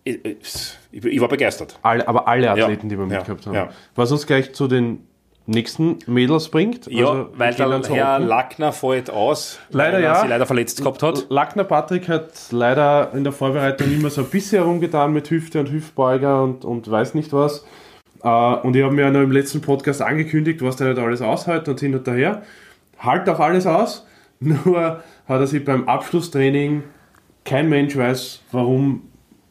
[0.05, 1.77] ich, war begeistert.
[1.81, 3.53] Alle, aber alle Athleten, die wir Ja, mitgehabt haben.
[3.55, 3.69] ja.
[3.95, 4.99] Was uns gleich zu den
[5.47, 6.87] nächsten Mädels bringt.
[6.87, 8.27] Ja, Also, weil der Herr Open.
[8.27, 10.19] Lackner fällt aus, Leider weil er ja.
[10.21, 11.27] sich leider verletzt gehabt hat.
[11.29, 15.71] Lackner Patrick hat leider in der Vorbereitung immer so ein bisschen herumgetan mit Hüfte und
[15.71, 17.63] Hüftbeuger und, und weiß nicht was.
[18.23, 21.21] Äh, und ich habe mir ja noch im letzten Podcast angekündigt, was der nicht alles
[21.21, 22.41] aushält und hin und daher.
[22.97, 24.05] Halt auch alles aus,
[24.39, 26.83] nur hat er sich beim Abschlusstraining,
[27.43, 29.03] kein Mensch weiß, warum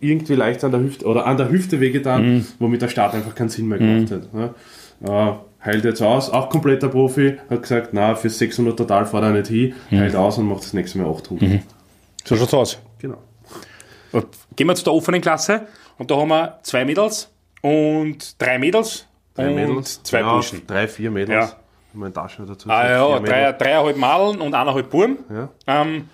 [0.05, 3.49] irgendwie leicht an der Hüfte oder an der Hüfte wehgetan, womit der Start einfach keinen
[3.49, 4.35] Sinn mehr gemacht hat.
[4.35, 4.55] Ne?
[5.03, 5.33] Äh,
[5.64, 9.49] heilt jetzt aus, auch kompletter Profi, hat gesagt, na, für 600 total fahrt er nicht
[9.49, 11.62] hin, heilt aus und macht das nächste Mal 800.
[12.25, 12.79] So schaut's aus.
[12.99, 13.19] Genau.
[14.57, 15.67] Gehen wir zu der offenen Klasse
[15.99, 17.31] und da haben wir zwei Mädels
[17.62, 20.67] und drei Mädels Drei und Mädels, zwei ja, Burschen.
[20.67, 21.51] Drei, vier Mädels.
[21.51, 21.57] Ja.
[21.93, 22.69] Meine dazu.
[22.69, 25.19] Ah ja, drei, dreieinhalb Madeln und eineinhalb Burm.
[25.31, 25.49] Ja.
[25.67, 26.09] Ähm,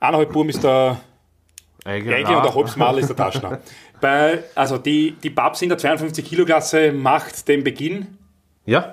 [0.00, 0.98] eineinhalb Burm ist der
[1.88, 3.60] Eigel und der halbes Madel ist der Taschner.
[4.00, 8.18] Bei, also die, die Babs in der 52 Kilo Klasse macht den Beginn.
[8.64, 8.92] Ja,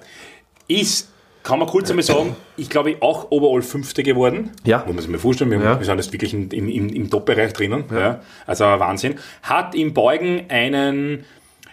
[0.67, 1.11] Ist,
[1.43, 4.51] kann man kurz einmal sagen, ich glaube auch overall Fünfte geworden.
[4.63, 4.79] Ja.
[4.79, 5.77] Muss man sich mal vorstellen, wir, Ja.
[5.77, 7.83] wir sind jetzt wirklich im, im, im, Top-Bereich drinnen.
[7.91, 8.21] Ja.
[8.47, 9.15] Also Wahnsinn.
[9.43, 11.25] Hat im Beugen einen,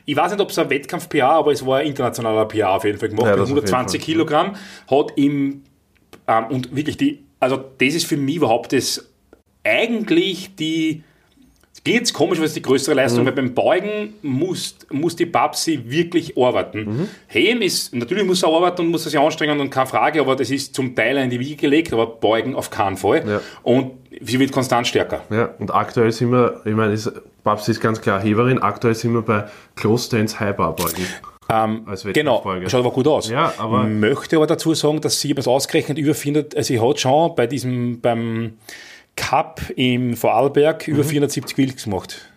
[0.05, 2.99] ich weiß nicht, ob es ein Wettkampf-PA, aber es war ein internationaler PA auf jeden
[2.99, 4.05] Fall gemacht, Ja, mit das auf jeden 120 Fall.
[4.05, 4.57] Kilogramm.
[4.91, 5.63] Hat im,
[6.27, 9.09] ähm, und wirklich die, also das ist für mich überhaupt das,
[9.65, 11.03] eigentlich die,
[11.87, 16.37] jetzt komisch, weil es die größere Leistung, weil beim Beugen muss, muss die Babsi wirklich
[16.39, 17.09] arbeiten.
[17.27, 20.37] Heben ist, natürlich muss er arbeiten und muss er sich anstrengen und keine Frage, aber
[20.37, 23.29] das ist zum Teil in die Wiege gelegt, aber Beugen auf keinen Fall.
[23.29, 23.41] Ja.
[23.63, 25.23] Und sie wird konstant stärker.
[25.31, 25.51] ja.
[25.59, 27.11] Und aktuell sind wir, ich meine, ist,
[27.43, 31.05] Babs ist ganz klar Heberin, aktuell sind wir bei Close Stance High Bar Beugen.
[31.51, 33.29] Ähm, genau, schaut aber gut aus.
[33.29, 37.01] Ja, aber- Möchte aber dazu sagen, dass sie etwas ausgerechnet über 400, also sie hat
[37.01, 38.55] schon bei diesem, beim
[39.17, 40.95] Cup im Vorarlberg Mhm.
[40.95, 42.29] über 470 Wilks gemacht.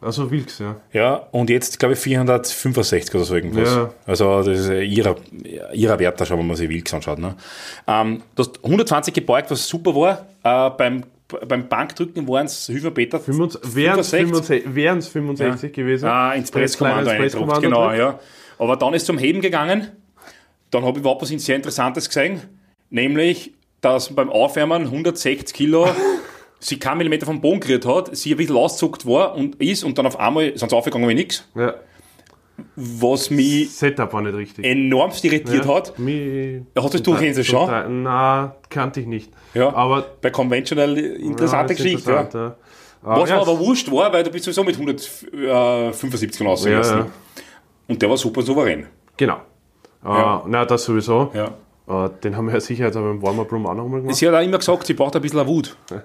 [0.00, 0.76] Also Wilks, ja.
[0.92, 3.68] Ja, und jetzt glaube ich 465 oder so irgendwas.
[3.68, 3.90] Ja.
[4.04, 5.14] Also das ist ihrer,
[5.72, 7.20] ihrer Wert, da schauen wir mal, sich Wilks anschaut.
[7.20, 7.36] Ne?
[7.86, 10.26] Ähm, du hast 120 gebeugt, was super war.
[10.42, 11.04] Äh, beim,
[11.46, 13.20] beim Bankdrücken waren es, mir Peter,
[13.62, 16.06] Wären es 65, wären's 65 gewesen.
[16.08, 17.98] Ah, ins Presskommando eingedruckt, genau, drückt.
[18.00, 18.18] ja.
[18.58, 19.88] Aber dann ist zum Heben gegangen.
[20.72, 22.40] Dann habe ich überhaupt was sehr Interessantes gesehen.
[22.90, 25.88] Nämlich, dass beim Aufwärmen 160 Kilo
[26.64, 29.98] sie keinen Millimeter vom Boden gerührt hat, sie ein bisschen auszuckt war und ist und
[29.98, 31.46] dann auf einmal sind sie aufgegangen wie nichts.
[31.54, 31.74] Ja.
[32.76, 34.64] Was mich Setup war nicht richtig.
[34.64, 35.98] enormst irritiert hat.
[35.98, 38.02] Mi- Hast du das durchgesehen schon?
[38.04, 39.30] Na, kannte ich nicht.
[39.54, 42.10] Ja, Aber bei Conventional interessante ja, Geschichte.
[42.12, 42.20] Ja.
[42.20, 42.56] interessant,
[43.04, 43.10] ja.
[43.18, 46.84] Was ja, mir aber wurscht war, weil du bist sowieso mit 175 rausgegangen.
[46.88, 47.06] ja, ja.
[47.88, 48.86] Und der war super souverän.
[49.16, 49.38] Genau.
[50.04, 50.38] Ja.
[50.38, 51.32] Äh, na, das sowieso.
[51.34, 52.06] Ja.
[52.06, 54.16] Äh, den haben wir ja sicher jetzt aber im Warm-Up-Room auch nochmal gemacht.
[54.16, 55.76] Sie hat auch immer gesagt, sie braucht ein bisschen Wut.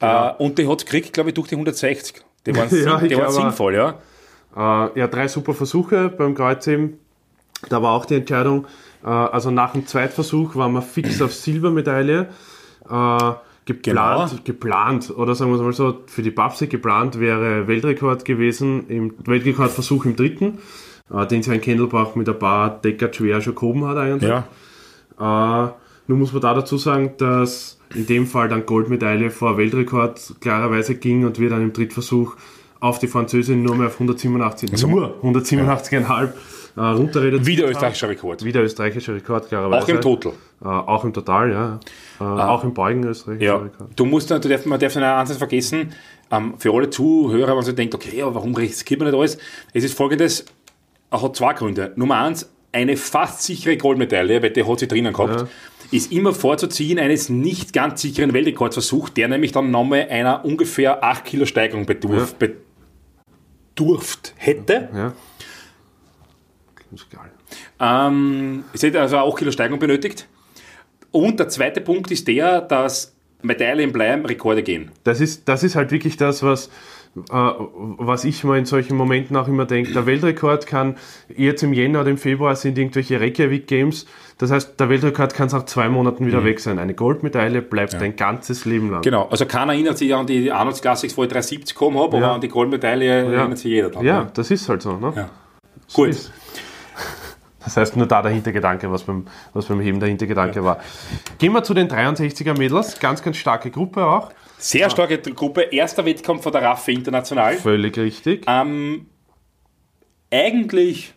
[0.00, 2.22] Äh, und die hat es gekriegt, glaube ich, durch die 160.
[2.46, 3.94] Die waren, Ja, die waren sinnvoll, ja.
[4.56, 6.98] Äh, ja, drei super Versuche beim Kreuzheben.
[7.68, 8.66] Da war auch die Entscheidung,
[9.04, 12.28] äh, also nach dem Zweitversuch waren wir fix auf Silbermedaille.
[12.88, 13.32] Äh,
[13.66, 14.42] geplant, Genau.
[14.44, 19.14] geplant, oder sagen wir es mal so, für die Babsi geplant wäre Weltrekord gewesen, im
[19.24, 20.58] Weltrekordversuch im dritten,
[21.10, 24.30] äh, den sie in Kendelbach mit ein paar Decker schwer schon gehoben hat eigentlich.
[25.18, 25.66] Ja.
[25.68, 25.72] Äh,
[26.06, 30.94] nun muss man da dazu sagen, dass in dem Fall dann Goldmedaille vor Weltrekord klarerweise
[30.96, 32.36] ging und wir dann im Drittversuch
[32.80, 36.32] auf die Französin nur mehr auf 187, nur 187,5
[36.76, 37.46] äh, runterredet.
[37.46, 38.44] Wieder österreichischer Rekord.
[38.44, 39.84] Wieder österreichischer Rekord, klarerweise.
[39.84, 40.32] Auch im Total.
[40.62, 41.80] Äh, auch im Total, ja.
[42.20, 43.56] Äh, Auch im Beugen österreichischer Ja.
[43.56, 43.88] Rekord.
[43.96, 45.92] Du musst, du darf, man darf einen Ansatz vergessen,
[46.30, 49.38] ähm, für alle Zuhörer, wenn sich denkt, okay, aber warum riskiert man nicht alles?
[49.72, 50.44] Es ist folgendes,
[51.10, 51.92] er hat zwei Gründe.
[51.96, 55.46] Nummer eins, eine fast sichere Goldmedaille, weil die hat sie drinnen gehabt,
[55.90, 61.24] ist immer vorzuziehen eines nicht ganz sicheren Weltrekordversuchs, der nämlich dann nochmal einer ungefähr 8
[61.24, 62.34] Kilo Steigerung bedurf,
[63.74, 64.88] bedurft hätte.
[64.94, 65.12] Ja.
[66.92, 67.30] Ist geil.
[67.80, 70.28] Ähm, es hätte also 8 Kilo Steigerung benötigt.
[71.10, 74.90] Und der zweite Punkt ist der, dass Medaillen bleiben, Rekorde gehen.
[75.04, 76.70] Das ist, das ist halt wirklich das, was,
[77.14, 79.92] was ich mal in solchen Momenten auch immer denke.
[79.92, 80.96] Der Weltrekord kann
[81.36, 84.06] jetzt im Jänner oder im Februar sind irgendwelche Reykjavik Games.
[84.38, 86.80] Das heißt, der Weltrekord kann nach zwei Monaten wieder weg sein.
[86.80, 88.98] Eine Goldmedaille bleibt ein ganzes Leben lang.
[88.98, 89.04] Mhm.
[89.04, 92.26] Genau, also keiner erinnert sich an die Arnold Classics, wo ich 370 gekommen habe, aber
[92.26, 92.34] Ja.
[92.34, 94.04] an die Goldmedaille erinnert sich jeder dran.
[94.04, 94.30] Ja, ne?
[94.34, 94.96] das ist halt so.
[94.96, 95.12] Ne?
[95.14, 95.30] Ja.
[95.92, 96.08] Gut.
[96.08, 96.32] ist.
[97.64, 100.80] Das heißt, nur da der Hintergedanke, was beim, was beim Heben der Hintergedanke war.
[101.38, 103.00] Gehen wir zu den 63er Mädels.
[103.00, 104.32] Ganz, ganz starke Gruppe auch.
[104.58, 107.54] Sehr starke Gruppe, erster Wettkampf von der Raffe international.
[107.56, 108.44] Völlig richtig.
[108.46, 109.06] Ähm,
[110.30, 111.14] eigentlich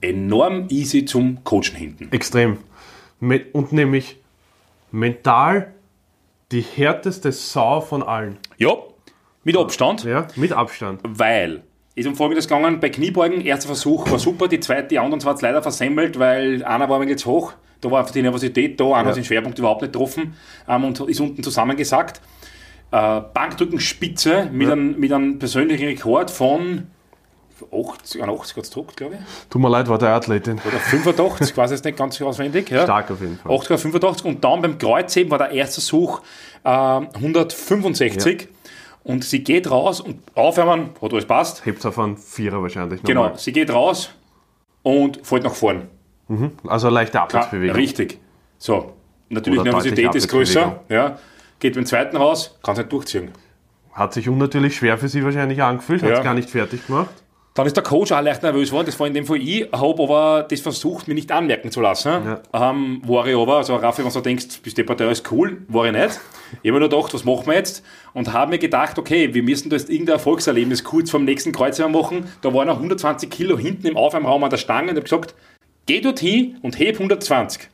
[0.00, 2.08] enorm easy zum Coachen hinten.
[2.12, 2.58] Extrem.
[3.20, 4.16] Und nämlich
[4.90, 5.72] mental
[6.52, 8.38] die härteste Sau von allen.
[8.58, 8.74] Ja,
[9.44, 11.00] mit Abstand, Ja, mit Abstand.
[11.04, 11.62] weil
[11.94, 15.30] ist um Folgendes gegangen, bei Kniebeugen, erster Versuch war super, die zweite, die anderen zwei
[15.30, 18.84] hat leider versemmelt, weil einer war wenig zu hoch, da war einfach die Nervosität da,
[18.86, 19.06] einer Ja.
[19.06, 20.34] hat den Schwerpunkt überhaupt nicht getroffen
[20.68, 22.20] ähm, und ist unten zusammengesackt.
[22.96, 26.86] Äh, Bankdrückenspitze mit, einem, mit einem persönlichen Rekord von
[27.72, 29.20] 80, 81 hat es gedruckt, glaube ich.
[29.50, 30.60] Tut mir leid, war der Athletin.
[30.66, 32.70] Oder 85, ich weiß jetzt nicht ganz auswendig.
[32.70, 32.84] Ja.
[32.84, 33.52] Stark auf jeden Fall.
[33.52, 36.20] 8,85 und dann beim Kreuzheben war der erste Such
[36.64, 38.48] äh, 165
[39.04, 41.64] und sie geht raus und aufwärmen, hat alles passt.
[41.66, 43.38] Hebt auf einen Vierer wahrscheinlich Genau, nochmal.
[43.38, 44.10] sie geht raus
[44.82, 45.88] und fällt nach vorn.
[46.66, 47.76] Also eine leichte Ja, Abwärtsbewegung.
[47.76, 48.18] richtig.
[48.58, 48.92] So,
[49.28, 50.80] natürlich Oder Nervosität ist größer.
[50.88, 51.18] Ja.
[51.60, 53.30] Geht beim zweiten raus, kann es nicht durchziehen.
[53.92, 56.24] Hat sich unnatürlich schwer für sie wahrscheinlich angefühlt, hat es Ja.
[56.24, 57.08] gar nicht fertig gemacht.
[57.54, 58.84] Dann ist der Coach auch leicht nervös geworden.
[58.84, 62.36] Das war in dem Fall ich, habe aber das versucht, mir nicht anmerken zu lassen.
[62.52, 65.86] Ähm, war ich aber, also Raffi, wenn du denkst, bist deppert, der ist cool, war
[65.86, 66.20] ich nicht.
[66.62, 67.82] Ich habe mir nur gedacht, was machen wir jetzt?
[68.12, 71.92] Und habe mir gedacht, okay, wir müssen da jetzt irgendein Erfolgserlebnis kurz vom nächsten Kreuzheben
[71.92, 72.26] machen.
[72.42, 75.34] Da waren noch 120 Kilo hinten im Aufwärmraum an der Stange und habe gesagt,
[75.86, 77.70] geh dort hin und heb 120.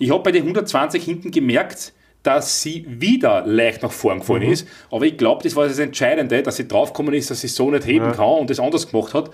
[0.00, 4.66] Ich habe bei den 120 hinten gemerkt, dass sie wieder leicht nach vorn gefallen ist.
[4.90, 7.86] Aber ich glaube, das war das Entscheidende, dass sie draufgekommen ist, dass sie so nicht
[7.86, 9.30] heben kann und das anders gemacht hat.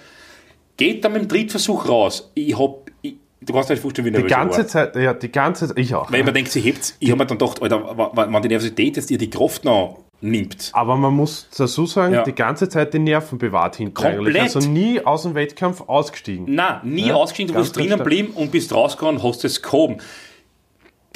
[0.77, 2.31] Geht dann mit dem Drittversuch raus.
[2.35, 4.67] Ich hab, ich, du kannst dir nicht vorstellen, wie Die nervös ich ganze war.
[4.69, 6.13] Zeit, ja, die ganze Zeit, ich auch.
[6.13, 9.11] Weil man denkt, sie hebt Ich habe mir dann gedacht, Alter, wenn die Nervosität jetzt
[9.11, 10.71] ihr die Kraft noch nimmt.
[10.73, 12.23] Aber man muss dazu sagen, Ja.
[12.23, 14.39] die ganze Zeit die Nerven bewahrt hinten Komplett.
[14.41, 16.55] Also nie aus dem Wettkampf ausgestiegen.
[16.55, 19.97] Nein, nie Ja, ausgestiegen, du bist drinnen geblieben und bist rausgegangen, hast es gehoben.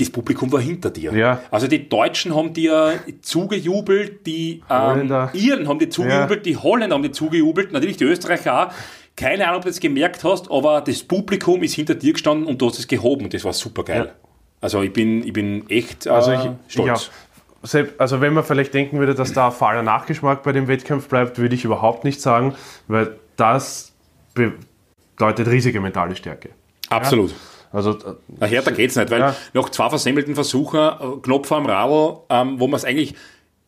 [0.01, 1.13] Das Publikum war hinter dir.
[1.13, 1.43] Ja.
[1.51, 5.13] Also die Deutschen haben dir zugejubelt, die ähm.
[5.35, 8.73] Iren haben dir zugejubelt, die Holländer haben dir zugejubelt, natürlich die Österreicher auch.
[9.17, 12.63] Keine Ahnung, ob du das gemerkt hast, aber das Publikum ist hinter dir gestanden und
[12.63, 14.07] du hast es gehoben und das war super geil.
[14.07, 14.29] Ja.
[14.63, 17.11] Also ich bin, ich bin echt äh, Also ich, stolz.
[17.63, 21.09] Ja, also wenn man vielleicht denken würde, dass da ein fahler Nachgeschmack bei dem Wettkampf
[21.09, 22.55] bleibt, würde ich überhaupt nicht sagen,
[22.89, 23.93] weil das
[24.33, 26.51] bedeutet riesige mentale Stärke.
[26.89, 27.35] Absolut.
[27.73, 29.37] Also äh, Na, härter geht's nicht, weil Ja.
[29.55, 33.15] nach zwei versemmelten Versuchen, äh, Knopf am Radl, ähm, wo man es eigentlich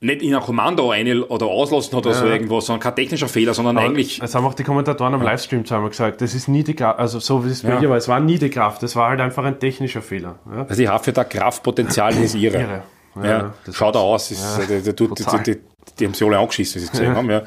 [0.01, 3.55] nicht in ein Kommando ein- oder auslassen hat oder so irgendwas, sondern kein technischer Fehler,
[3.55, 6.75] sondern eigentlich Es haben auch die Kommentatoren am Livestream zweimal gesagt, das ist nie die
[6.75, 9.11] Kraft, also so wie es bei dir war, es war nie die Kraft, das war
[9.11, 10.41] halt einfach ein technischer Fehler.
[10.51, 10.67] Ja?
[10.69, 12.59] Also ich habe da Kraftpotenzial, das ist ihre.
[12.59, 12.83] Irre.
[13.15, 15.59] Ja, Ja, das schaut aus, ist, Ja, die, die, die, die,
[15.99, 17.31] die, haben sie alle angeschissen, wie sie es gesehen haben.
[17.31, 17.43] Ja.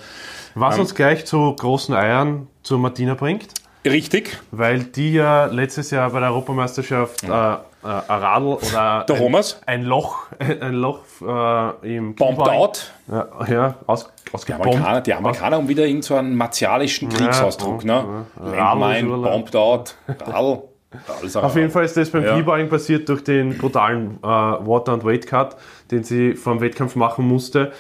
[0.54, 3.48] Was uns gleich zu großen Eiern zu Martina bringt,
[3.86, 7.32] Richtig, weil die ja letztes Jahr bei der Europameisterschaft äh, äh,
[7.84, 9.36] ein Radl oder da ein,
[9.68, 12.92] ein Loch, ein Loch äh, im Bombed out.
[13.08, 14.12] Ja, ja aus,
[14.48, 14.54] Die.
[14.54, 17.84] Amerikaner, die Amerikaner haben wieder irgend so einen martialischen Kriegsausdruck.
[17.84, 18.26] ja, ne?
[18.44, 18.74] ja.
[18.74, 20.64] Landmine, bombed out, Radl.
[21.20, 22.34] Alles Auf jeden Fall ist das beim Ja.
[22.34, 25.58] Kniebeugen passiert durch den brutalen äh, Water- und Weight-Cut,
[25.92, 27.74] den sie vor dem Wettkampf machen musste.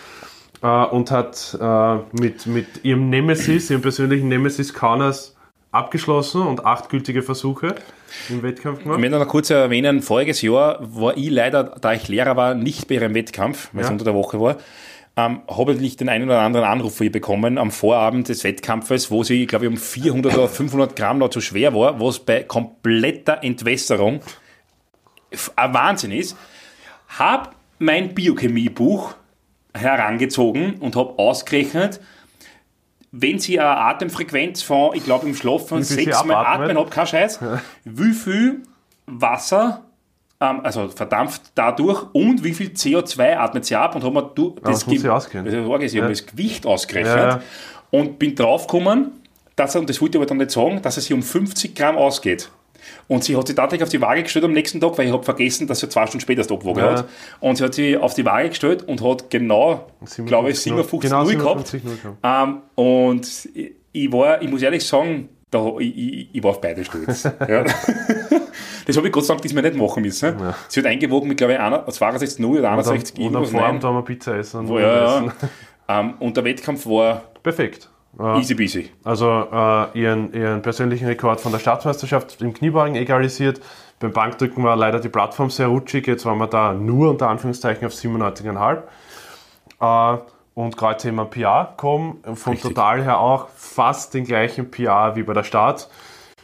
[0.61, 5.34] Äh, und hat äh, mit, mit ihrem Nemesis, ihrem persönlichen Nemesis Kaunas
[5.75, 7.75] abgeschlossen und acht gültige Versuche
[8.29, 8.99] im Wettkampf Ich gemacht.
[8.99, 12.95] möchte noch kurz erwähnen, voriges Jahr war ich leider, da ich Lehrer war, nicht bei
[12.95, 13.91] ihrem Wettkampf, weil es Ja.
[13.93, 14.57] unter der Woche war.
[15.17, 19.11] Ähm, habe ich den einen oder anderen Anruf von ihr bekommen am Vorabend des Wettkampfes,
[19.11, 22.43] wo sie, glaube ich, um 400 oder 500 Gramm noch zu schwer war, was bei
[22.43, 24.19] kompletter Entwässerung
[25.55, 26.35] ein Wahnsinn ist.
[27.07, 29.15] Habe mein Biochemiebuch
[29.73, 31.99] herangezogen und habe ausgerechnet,
[33.17, 37.08] wenn sie eine Atemfrequenz von, ich glaube, im Schlaf von sechs Mal atmen, hab kein
[37.08, 37.39] Scheiß,
[37.86, 38.63] wie viel
[39.06, 39.84] Wasser,
[40.41, 44.56] ähm, also verdampft dadurch und wie viel CO2 atmet sie ab und habe mir du,
[44.62, 45.45] das auskennen.
[45.45, 46.01] das, war, ich Ja.
[46.01, 47.41] habe das Gewicht ausgerechnet Ja, ja.
[47.91, 49.12] und bin draufgekommen,
[49.56, 51.73] dass er, und das wollte ich aber dann nicht sagen, dass es sich um 50
[51.73, 52.49] Gramm ausgeht.
[53.07, 55.23] Und sie hat sich tatsächlich auf die Waage gestellt am nächsten Tag, weil ich habe
[55.23, 56.91] vergessen, dass sie zwei Stunden später das abgewogen Ja.
[56.99, 57.05] hat.
[57.39, 59.87] Und sie hat sich auf die Waage gestellt und hat genau,
[60.25, 61.67] glaube ich, 57 genau Null gehabt.
[61.67, 62.47] 57 Null gehabt.
[62.49, 66.61] Ähm, und ich, ich war, ich muss ehrlich sagen, da, ich, ich, ich war auf
[66.61, 67.23] beide stolz.
[67.47, 67.63] ja.
[68.87, 70.35] Das habe ich Gott sei Dank diesmal nicht machen müssen.
[70.67, 73.45] Sie hat eingewogen mit, glaube ich, einer- 62 0 oder Und am, 61 und am.
[73.45, 74.59] Vorabend haben wir Pizza essen.
[74.61, 75.17] und Ja, ja.
[75.25, 75.31] essen.
[75.87, 77.89] Ähm, und der Wettkampf war Perfekt.
[78.19, 78.89] Äh, easy peasy.
[79.04, 83.62] Also äh, ihren, ihren persönlichen Rekord von der Staatsmeisterschaft im Kniebeugen egalisiert.
[83.99, 86.08] Beim Bankdrücken war leider die Plattform sehr rutschig.
[86.08, 88.84] Jetzt waren wir da nur unter Anführungszeichen auf 97,5.
[90.15, 90.19] Äh,
[90.54, 92.21] und Kreuzheben PR kommen.
[92.34, 92.62] Vom Richtig.
[92.73, 95.89] Total her auch fast den gleichen PR wie bei der Start.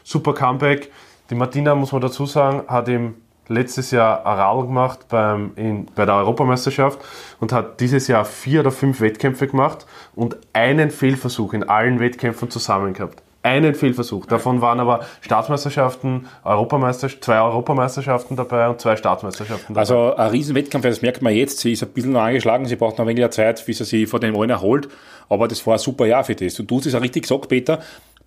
[0.04, 0.92] Super Comeback.
[1.30, 3.16] Die Martina, muss man dazu sagen, hat im
[3.52, 7.00] letztes Jahr Radl gemacht beim, in, bei der Europameisterschaft
[7.40, 9.86] und hat dieses Jahr vier oder fünf Wettkämpfe gemacht
[10.16, 13.22] und einen Fehlversuch in allen Wettkämpfen zusammen gehabt.
[13.44, 14.28] Einen Fehlversuch.
[14.28, 19.80] Davon waren aber Staatsmeisterschaften, Europameisterschaft, zwei Europameisterschaften dabei und zwei Staatsmeisterschaften dabei.
[19.80, 21.58] Also ein Riesenwettkampf, das merkt man jetzt.
[21.58, 24.22] Sie ist ein bisschen noch angeschlagen, sie braucht noch weniger Zeit, bis sie sich von
[24.22, 24.90] den allen erholt.
[25.28, 26.60] Aber das war ein super Jahr für das.
[26.60, 27.80] Und du hast es auch richtig gesagt, Peter.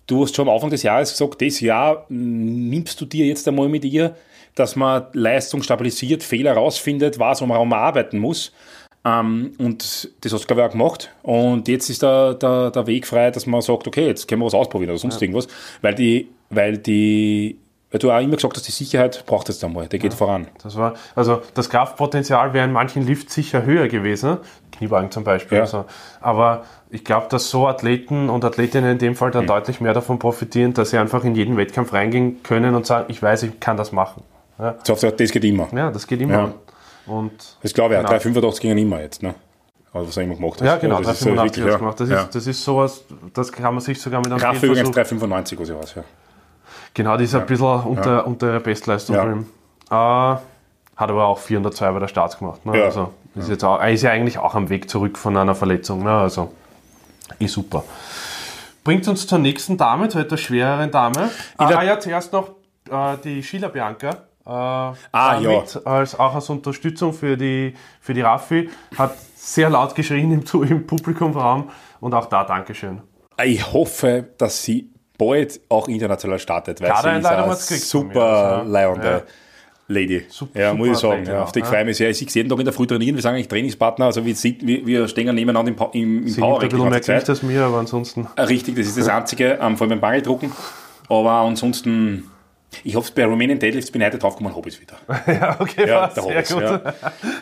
[0.05, 3.47] Du hast schon am Anfang des Jahres gesagt, das Jahr mm, nimmst du dir jetzt
[3.47, 4.15] einmal mit ihr,
[4.55, 8.53] dass man Leistung stabilisiert, Fehler rausfindet, woran man arbeiten muss.
[9.05, 11.11] Ähm, und das hast du, glaube ich, auch gemacht.
[11.21, 14.47] Und jetzt ist der, der, der Weg frei, dass man sagt, okay, jetzt können wir
[14.47, 15.47] was ausprobieren oder sonst irgendwas.
[15.81, 17.59] Weil die, weil die,
[17.91, 20.47] weil du auch immer gesagt hast, die Sicherheit braucht jetzt einmal, der geht voran.
[20.63, 24.37] Das war, also das Kraftpotenzial wäre in manchen Lifts sicher höher gewesen,
[24.71, 25.59] Kniebeugen zum Beispiel.
[25.59, 25.63] Ja.
[25.63, 25.85] Also,
[26.19, 30.17] aber ich glaube, dass so Athleten und Athletinnen in dem Fall dann deutlich mehr davon
[30.17, 33.77] profitieren, dass sie einfach in jeden Wettkampf reingehen können und sagen, ich weiß, ich kann
[33.77, 34.23] das machen.
[34.57, 35.67] Ja, So, das geht immer.
[35.73, 36.33] ja das geht immer.
[36.33, 36.53] Ja.
[37.13, 38.03] Und Das glaube ich auch.
[38.03, 38.09] Genau.
[38.11, 39.35] 385 gingen immer jetzt, ne?
[39.93, 40.67] Also was er immer gemacht hat.
[40.67, 41.99] ja, genau, Also das ist so 385 wirklich, hast du gemacht.
[41.99, 42.21] Das, ja.
[42.23, 45.59] ist, das ist sowas, das kann man sich sogar mit einem Kraft übrigens Fehlversuch- 395,
[45.59, 46.03] was ich weiß, ja.
[46.93, 50.33] Genau, die ist ein bisschen unter, unter ihrer Bestleistung Ja.
[50.35, 50.37] Äh,
[50.97, 52.65] hat aber auch 402 bei der Starts gemacht.
[52.65, 52.77] Ne?
[52.79, 52.85] Ja.
[52.85, 56.03] Also ist, jetzt auch, ist ja eigentlich auch am Weg zurück von einer Verletzung.
[56.03, 56.11] Ne?
[56.11, 56.53] Also
[57.39, 57.83] eh super.
[58.83, 61.29] Bringt uns zur nächsten Dame, zur etwas schwereren Dame.
[61.59, 62.49] Der- ah ja, zuerst noch
[62.89, 64.17] äh, die Sheila Bianca.
[64.45, 65.61] Äh, ah, ja.
[65.61, 68.69] Mit, als, auch als Unterstützung für die, für die Raffi.
[68.97, 71.69] Hat sehr laut geschrien im, im Publikumsraum.
[71.99, 73.01] Und auch da Dankeschön.
[73.43, 78.69] Ich hoffe, dass sie bald auch international startet, weil sie ist eine mir, super also,
[78.69, 79.21] leibende ja.
[79.87, 80.25] Lady.
[80.29, 81.25] Super- ja, muss ich sagen.
[81.25, 81.65] Ja, auf die ne?
[81.65, 82.09] freue ich mich sehr.
[82.09, 83.15] Ich sehe jeden Tag in der Früh trainieren.
[83.15, 84.05] Wir sind eigentlich Trainingspartner.
[84.05, 86.99] Also wir, wir, stehen ja nebeneinander im, Pa- im, im Sie Power ein bisschen mehr
[86.99, 88.27] Gewicht als mir, aber ansonsten.
[88.35, 90.51] Äh, Richtig, das ist das Einzige, ähm, vor allem beim Bangeldrucken.
[91.07, 92.29] Aber ansonsten,
[92.83, 94.95] ich es bei Romanian Deadlifts, bin ich heute draufgekommen, habe ich es wieder.
[95.27, 96.61] Ja, okay, Ja, passt, da sehr ich gut.
[96.61, 96.81] ja.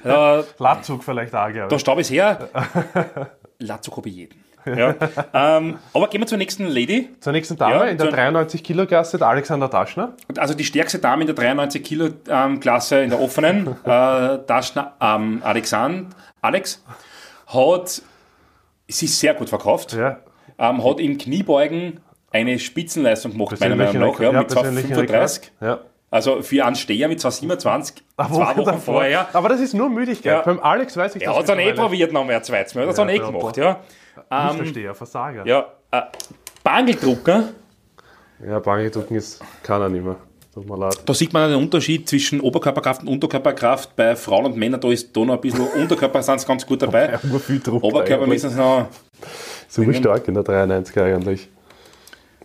[0.38, 1.82] ja, Latzug vielleicht auch, glaube Da ich.
[1.82, 2.50] staub ich her.
[3.60, 4.43] Latzug habe ich jeden.
[4.65, 4.96] Ja.
[5.34, 7.10] ähm, aber gehen wir zur nächsten Lady.
[7.19, 10.13] Zur nächsten Dame Ja, in der zur- 93 Kilo Klasse, der Alexander Taschner.
[10.38, 14.93] Also die stärkste Dame in der 93 Kilo ähm, Klasse in der offenen, äh, Daschner,
[15.02, 16.82] ähm, Alexand, Alex,
[17.48, 18.02] hat
[18.88, 19.93] sie ist sehr gut verkauft.
[19.93, 20.19] Ja,
[20.58, 22.00] Ähm, hat im Kniebeugen
[22.34, 25.52] eine Spitzenleistung gemacht, meiner Meinung nach, ja, ja, mit persönlichen 235.
[25.62, 25.62] Rekord.
[25.62, 25.80] Ja.
[26.10, 28.80] Also für einen Steher mit 227, Eine zwei Wochen davor.
[28.80, 29.28] vorher.
[29.34, 30.26] Aber das ist nur Müdigkeit.
[30.26, 30.41] Ja.
[30.41, 32.82] Beim Alex weiß ich Er hat es dann eh probiert, noch mehr zweites Mal.
[32.82, 33.80] Er hat es dann eh ja, gemacht, ja.
[34.52, 35.46] Ich verstehe, Versager.
[35.48, 36.02] Ja, äh,
[36.63, 37.50] Bangeldrucker,
[38.48, 40.17] Ja, Bangeldrucken ist keiner nicht mehr.
[40.54, 41.02] Tut mir leid.
[41.04, 43.96] da sieht man den Unterschied zwischen Oberkörperkraft und Unterkörperkraft.
[43.96, 46.82] Bei Frauen und Männern, da ist da noch ein bisschen Unterkörper sind sie ganz gut
[46.84, 47.12] dabei.
[47.13, 47.84] Ja, nur viel Druck.
[47.84, 48.88] Oberkörper müssen sie noch.
[49.67, 51.50] So stark in der 93 eigentlich.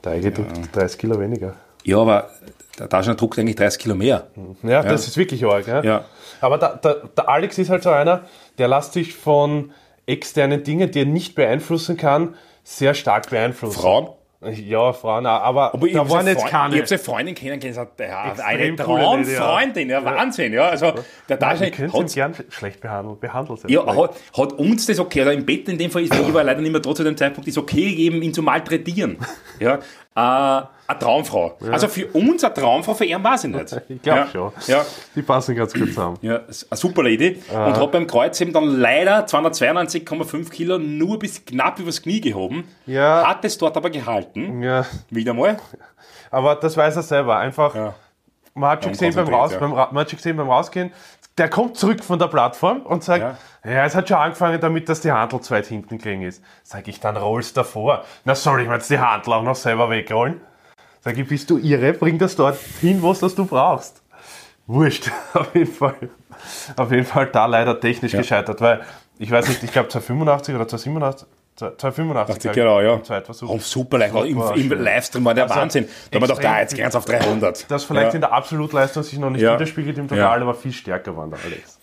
[0.04, 1.54] Der eigene druckt 30 Kilo weniger.
[1.84, 2.30] Ja, aber
[2.78, 4.28] der Taschen druckt eigentlich 30 Kilo mehr.
[4.62, 5.66] Ja, das ist wirklich arg.
[5.66, 5.82] Ja.
[5.82, 6.04] Ja.
[6.40, 8.22] Aber der, der, der Alex ist halt so einer,
[8.58, 9.72] der lässt sich von
[10.06, 13.80] externen Dingen, die er nicht beeinflussen kann, sehr stark beeinflussen.
[13.80, 14.08] Frauen?
[14.40, 16.76] Ja, Frauen auch, aber, Aber ich da habe waren jetzt Freund, keine.
[16.76, 18.84] ich hab eine Freundin kennengelernt, ja, Extrem eine Lady, ja.
[18.84, 20.68] Traumfreundin, ja, Wahnsinn, ja.
[20.68, 20.92] Also,
[21.28, 22.80] der können hat sie gern schlecht.
[22.80, 26.14] Behandelt sie Ja, hat, hat uns das okay, oder im Bett in dem Fall ist,
[26.14, 29.18] ich war leider nicht mehr da zu dem Zeitpunkt, ist okay gegeben, ihn zu malträtieren.
[29.60, 29.80] Ja,
[30.18, 31.56] eine Traumfrau.
[31.70, 33.76] Also für uns eine Traumfrau, für ihn weiß ich nicht.
[33.88, 34.26] Ich glaube ja.
[34.26, 34.52] schon.
[34.66, 36.18] Ja, Die passen ganz gut zusammen.
[36.22, 36.44] ja, eine
[36.76, 37.40] super Lady.
[37.50, 42.64] Und hat beim Kreuz eben dann leider 292,5 Kilo nur bis knapp übers Knie gehoben.
[42.86, 43.26] Ja.
[43.26, 44.62] Hat es dort aber gehalten.
[44.62, 45.58] Ja, Wieder mal.
[46.30, 47.38] aber das weiß er selber.
[47.38, 47.94] Einfach, Ja.
[48.54, 50.90] man, hat schon gesehen beim Raus, beim, man hat schon gesehen beim Rausgehen,
[51.38, 53.70] der kommt zurück von der Plattform und sagt, Ja.
[53.70, 56.42] ja, es hat schon angefangen damit, dass die Handel zu weit hinten gelegen ist.
[56.62, 58.04] Sag ich, dann rollst davor.
[58.24, 60.40] Na soll ich mir jetzt die Handel auch noch selber wegrollen?
[61.00, 61.92] Sag ich, bist du irre?
[61.92, 64.02] Bring das dort hin, was das du brauchst.
[64.66, 65.94] Wurscht, auf jeden Fall.
[66.76, 68.82] Auf jeden Fall da leider technisch gescheitert, weil
[69.18, 71.26] ich weiß nicht, ich glaube 285 oder 287,
[71.58, 72.94] 285 glaub ich, Genau, ja.
[72.94, 73.48] im Zweitversuch.
[73.50, 74.14] Oh, super leicht.
[74.14, 74.82] Im, Im.
[74.82, 75.88] Livestream war der Also, Wahnsinn.
[76.10, 77.70] Da haben wir doch da jetzt ganz auf 300.
[77.70, 78.14] Das vielleicht ja.
[78.14, 79.54] in der Absolutleistung sich noch nicht Ja.
[79.54, 80.42] widerspiegelt im Total, Ja.
[80.42, 81.78] aber viel stärker waren der Alex.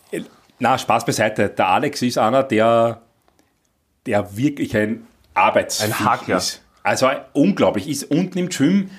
[0.60, 1.50] Na, Spaß beiseite.
[1.50, 3.02] Der Alex ist einer, der,
[4.06, 6.38] der wirklich ein Arbeitsviech Ein Hackler.
[6.38, 6.62] ist.
[6.84, 7.90] Also unglaublich.
[7.90, 8.90] Ist unten im Gym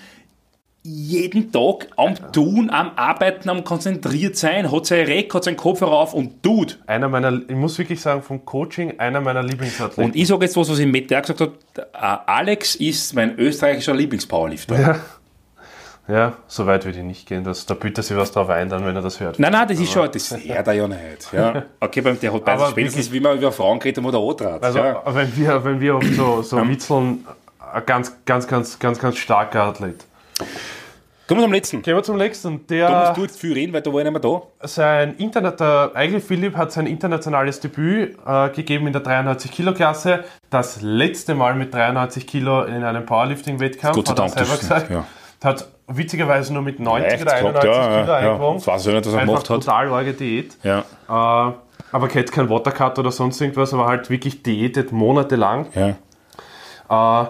[0.87, 5.83] jeden Tag am Tun, am Arbeiten, am konzentriert sein, hat sein Reck, hat seinen Kopf
[5.83, 6.79] auf und tut.
[6.87, 10.05] Einer meiner, ich muss wirklich sagen, vom Coaching einer meiner Lieblingsathleten.
[10.05, 11.53] Und ich sage jetzt was, was ich mit der gesagt habe.
[11.77, 11.83] äh,
[12.27, 14.81] Alex ist mein österreichischer Lieblingspowerlifter.
[14.81, 15.01] ja.
[16.09, 17.43] ja, so weit würde ich nicht gehen.
[17.43, 19.39] Das, da bütet sich was drauf ein, dann, wenn er das hört.
[19.39, 21.33] Nein, nein, das ist schon, das hört er ja nicht.
[21.33, 21.65] Ja.
[21.81, 24.63] Okay, beim, der hat bei Aber spätestens, wie man über Frauen geredet haben, oder O-Draht.
[24.63, 25.03] Also, ja.
[25.07, 27.27] wenn wir, wenn wir auf so, so witzeln,
[27.73, 30.05] ein ganz, ganz, ganz, ganz, ganz starker Athlet.
[31.29, 31.83] Kommen wir zum letzten.
[31.83, 32.67] Gehen wir zum nächsten.
[32.69, 34.21] Da Der, musst du jetzt viel reden, weil da war ich nicht mehr
[34.61, 34.67] da.
[34.67, 39.75] sein Internet, der Eigel Philipp hat sein internationales Debüt äh, gegeben in der 93 Kilo
[39.75, 40.25] Klasse.
[40.51, 43.97] Das letzte Mal mit 93 Kilo in einem Powerlifting-Wettkampf.
[43.97, 44.91] Gott sei hat er Dank, selber gesagt.
[44.91, 45.05] ja.
[45.43, 48.31] Hat witzigerweise nur mit 90 Leicht oder 91 gehabt, ja, Kilo ja, ja.
[48.33, 48.59] eingewogen.
[48.59, 49.47] Das weiß ich nicht, was er gemacht hat.
[49.47, 50.57] total arge Diät.
[50.63, 50.79] Ja.
[50.81, 51.53] Äh,
[51.93, 55.67] aber jetzt kein Watercut oder sonst irgendwas, aber halt wirklich diätet monatelang.
[55.75, 55.97] ja.
[56.89, 57.27] Äh,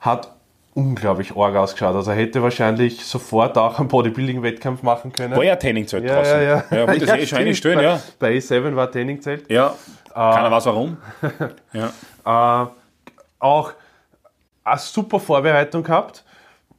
[0.00, 0.32] hat
[0.74, 1.94] unglaublich arg ausgeschaut.
[1.94, 5.36] Also er hätte wahrscheinlich sofort auch einen Bodybuilding-Wettkampf machen können.
[5.36, 6.32] War ja Trainingszeit ja, draußen.
[6.34, 6.64] ja, ja.
[6.70, 8.00] Ja, gut, das Ja, ist eh schon einstellen, bei, ja.
[8.18, 9.50] Bei E7 war Trainingzelt.
[9.50, 9.74] Ja.
[10.14, 10.96] Keiner weiß warum.
[11.72, 12.64] Ja.
[12.64, 12.66] Äh,
[13.38, 13.72] auch
[14.64, 16.24] eine super Vorbereitung gehabt.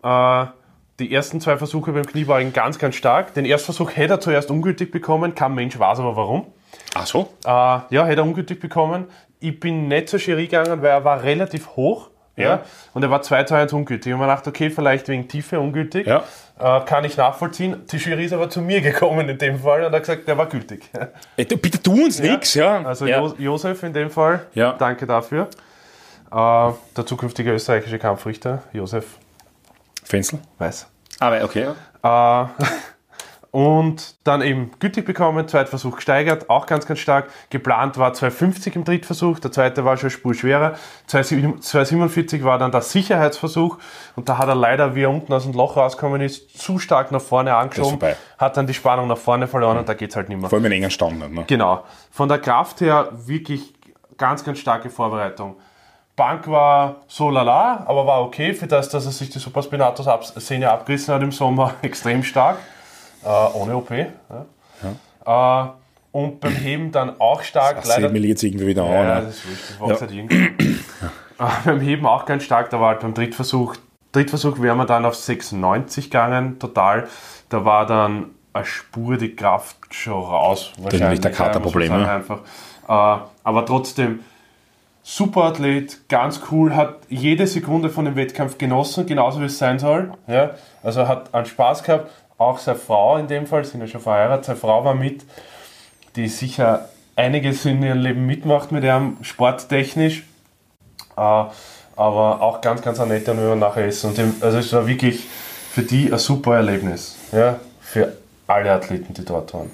[0.04, 0.46] Äh,
[1.00, 3.34] die ersten zwei Versuche beim Kniebeugen ganz, ganz stark.
[3.34, 5.36] Den Erstversuch hätte er zuerst ungültig bekommen.
[5.36, 6.48] Kein Mensch weiß aber warum.
[6.94, 7.30] Ach so.
[7.46, 9.06] Äh, ja, hätte er ungültig bekommen.
[9.40, 12.10] Ich bin nicht zur Jury gegangen, weil er war relativ hoch.
[12.36, 12.44] Ja.
[12.44, 12.62] Ja.
[12.94, 14.12] Und er war 2 zu 1 ungültig.
[14.14, 16.08] Und man dachte, okay, vielleicht wegen Tiefe ungültig.
[16.08, 16.24] Ja.
[16.60, 17.86] Äh, kann ich nachvollziehen.
[17.92, 20.48] Die Jury ist aber zu mir gekommen in dem Fall und hat gesagt, der war
[20.48, 20.90] gültig.
[21.38, 22.82] Ey, du, bitte tu uns nichts, ja.
[22.84, 23.20] Also ja.
[23.22, 24.74] Jo Josef in dem Fall, Ja.
[24.74, 25.48] danke dafür.
[26.32, 26.36] Äh,
[26.98, 29.06] der zukünftige österreichische Kampfrichter, Josef
[30.04, 30.40] Fenzel.
[30.58, 30.88] Weiß.
[31.20, 31.68] Aber okay.
[32.04, 32.46] Äh,
[33.54, 37.30] und dann eben gültig bekommen, Zweitversuch gesteigert, auch ganz, ganz stark.
[37.52, 40.74] Geplant war 250 im Drittversuch, der zweite war schon Spur schwerer.
[41.06, 43.78] 247 war dann der Sicherheitsversuch
[44.16, 47.12] und da hat er leider, wie er unten aus dem Loch rausgekommen ist, zu stark
[47.12, 48.00] nach vorne angeschoben,
[48.40, 50.50] hat dann die Spannung nach vorne verloren und da geht es halt nicht mehr.
[50.50, 51.20] Vor allem in engen Stand.
[51.20, 51.44] Ne?
[51.46, 51.84] Genau.
[52.10, 53.72] Von der Kraft her wirklich
[54.18, 55.58] ganz, ganz starke Vorbereitung.
[56.16, 60.26] Bank war so lala, aber war okay für das, dass er sich die Superspinatus ab
[60.26, 62.58] Sehne abgerissen hat im Sommer, extrem stark.
[63.26, 63.92] Äh, ohne OP.
[63.92, 65.66] Ja.
[65.66, 65.70] Äh,
[66.12, 67.82] und beim Heben dann auch stark.
[67.82, 69.26] Das sieht mir jetzt irgendwie wieder ja, an.
[69.26, 69.52] das ne?
[69.52, 70.80] ist das wächst halt irgendwie.
[71.40, 73.76] Äh, beim Heben auch ganz stark, da war halt beim Drittversuch,
[74.12, 77.08] Drittversuch wären wir dann auf 96 gegangen, total.
[77.50, 80.72] Da war dann eine Spur die Kraft schon raus.
[80.78, 82.42] Wahrscheinlich der Katerproblem, ja, einfach.
[82.88, 84.20] Aber trotzdem,
[85.02, 89.80] super Athlet, ganz cool, hat jede Sekunde von dem Wettkampf genossen, genauso wie es sein
[89.80, 90.12] soll.
[90.28, 90.52] Ja?
[90.84, 94.46] Also hat einen Spaß gehabt, auch seine Frau in dem Fall, sind ja schon verheiratet,
[94.46, 95.24] seine Frau war mit,
[96.16, 100.24] die sicher einiges in ihrem Leben mitmacht mit ihrem sporttechnisch.
[101.16, 101.44] Äh,
[101.96, 104.04] aber auch ganz, ganz und wenn man nachher ist.
[104.04, 105.28] Und dem, also es war wirklich
[105.72, 107.16] für die ein super Erlebnis.
[107.32, 107.60] Ja?
[107.82, 108.18] Für
[108.48, 109.70] alle Athleten, die dort waren.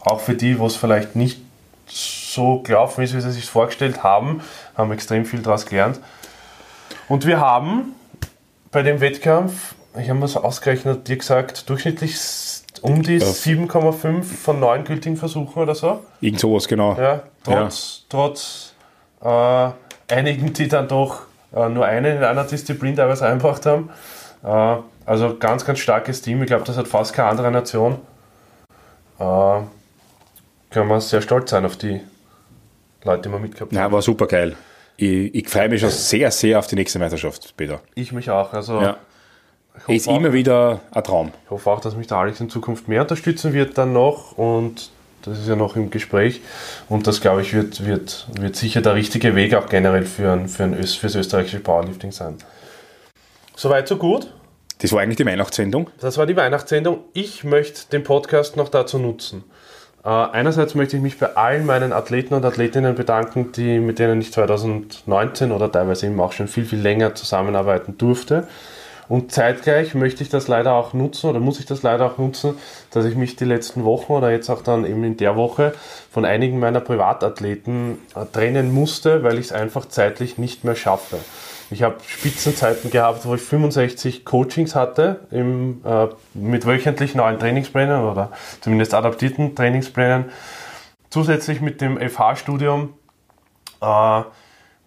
[0.00, 1.40] Auch für die, wo es vielleicht nicht
[1.86, 4.42] so gelaufen ist, wie sie sich vorgestellt haben,
[4.76, 6.00] haben extrem viel daraus gelernt.
[7.08, 7.94] Und wir haben
[8.70, 12.16] bei dem Wettkampf, ich habe mir so ausgerechnet, dir gesagt, durchschnittlich
[12.80, 16.00] um die 7,5 von 9 gültigen Versuchen oder so.
[16.20, 16.96] Irgend sowas, genau.
[16.98, 18.74] Ja, trotz, trotz
[19.22, 19.68] äh,
[20.12, 21.22] einigen, die dann doch
[21.54, 23.90] äh, nur einen in einer Disziplin teilweise eingebracht haben.
[24.42, 26.42] Äh, also ganz, ganz starkes Team.
[26.42, 27.98] Ich glaube, das hat fast keine andere Nation.
[29.18, 29.60] Äh,
[30.70, 32.00] können wir sehr stolz sein auf die
[33.04, 33.78] Leute, die wir mitgehabt haben.
[33.78, 34.56] Ja, war super geil.
[34.96, 37.80] ich, ich freue mich schon sehr, sehr auf die nächste Meisterschaft, Peter.
[37.94, 38.52] Ich mich auch.
[38.52, 38.96] Also Ja.
[39.88, 41.32] Ist immer wieder ein Traum.
[41.44, 44.90] ich hoffe auch, dass mich der Alex in Zukunft mehr unterstützen wird dann noch und
[45.22, 46.40] das ist ja noch im Gespräch
[46.88, 50.48] und das glaube ich wird, wird, wird sicher der richtige Weg auch generell für ein,
[50.48, 52.36] für ein Öst, fürs österreichische Powerlifting sein.
[53.56, 54.32] Soweit so gut.
[54.78, 55.90] Das war eigentlich die Weihnachtssendung.
[56.00, 56.98] Das war die Weihnachtssendung.
[57.12, 59.44] Ich möchte den Podcast noch dazu nutzen.
[60.04, 64.20] Äh, einerseits möchte ich mich bei allen meinen Athleten und Athletinnen bedanken, die, mit denen
[64.20, 68.48] ich 2019 oder teilweise eben auch schon viel, viel länger zusammenarbeiten durfte.
[69.12, 72.54] Und zeitgleich möchte ich das leider auch nutzen oder muss ich das leider auch nutzen,
[72.92, 75.74] dass ich mich die letzten Wochen oder jetzt auch dann eben in der Woche
[76.10, 81.18] von einigen meiner Privatathleten äh, trennen musste, weil ich es einfach zeitlich nicht mehr schaffe.
[81.70, 88.04] Ich habe Spitzenzeiten gehabt, wo ich 65 Coachings hatte im, äh, mit wöchentlich neuen Trainingsplänen
[88.04, 88.32] oder
[88.62, 90.30] zumindest adaptierten Trainingsplänen.
[91.10, 92.94] Zusätzlich mit dem FH-Studium
[93.82, 94.22] äh,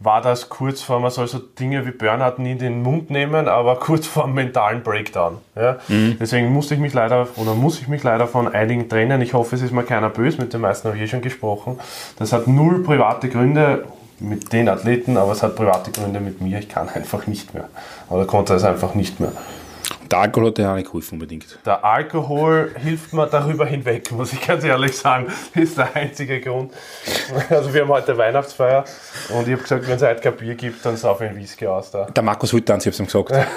[0.06, 3.48] war das kurz vor, man soll so Dinge wie Burnout nie in den Mund nehmen,
[3.48, 5.40] aber kurz vor einem mentalen Breakdown.
[5.56, 5.78] Ja?
[5.90, 9.22] Deswegen musste ich mich leider oder muss ich mich leider von einigen trennen.
[9.22, 11.80] Ich hoffe, es ist mal keiner böse, mit den meisten habe ich eh schon gesprochen.
[12.18, 13.86] Das hat null private Gründe
[14.20, 16.60] mit den Athleten, aber es hat private Gründe mit mir.
[16.60, 17.70] Ich kann einfach nicht mehr.
[18.10, 19.32] Oder konnte es einfach nicht mehr.
[20.12, 21.60] Der Alkohol hat ja auch nicht geholfen unbedingt.
[21.66, 25.28] Der Alkohol hilft mir darüber hinweg, muss ich ganz ehrlich sagen.
[25.54, 26.74] Ist der einzige Grund.
[27.50, 28.86] Also wir haben heute Weihnachtsfeier
[29.30, 31.68] und ich habe gesagt, wenn es heute kein Bier gibt, dann sauf ich einen Whisky
[31.68, 32.06] aus da.
[32.06, 33.32] Der Markus Hüttans, ich hab's ihm gesagt.
[33.32, 33.48] äh,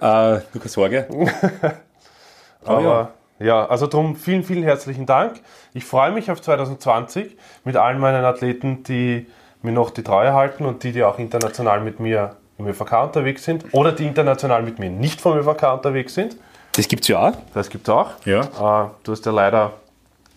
[0.00, 1.06] du keine Sorge.
[2.64, 3.66] Aber ja.
[3.66, 5.40] also darum vielen, vielen herzlichen Dank.
[5.74, 9.26] Ich freue mich auf 2020 mit allen meinen Athleten, die
[9.62, 13.44] mir noch die Treue halten und die, die auch international mit mir im ÖVK unterwegs
[13.44, 16.36] sind oder die international mit mir nicht vom ÖVK unterwegs sind.
[16.72, 17.32] Das gibt's ja auch.
[17.54, 18.10] Das gibt es auch.
[18.24, 18.40] Ja.
[18.42, 19.72] Äh, du hast ja leider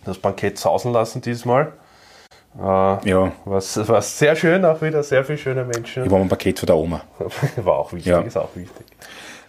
[0.05, 1.73] das Bankett sausen lassen dieses Mal.
[2.57, 2.61] Äh,
[3.09, 3.31] Ja.
[3.45, 6.05] was, was sehr schön, auch wieder sehr viele schöne Menschen.
[6.05, 7.01] Ich war ein Paket von der Oma.
[7.57, 8.19] War auch wichtig, Ja.
[8.21, 8.85] ist auch wichtig.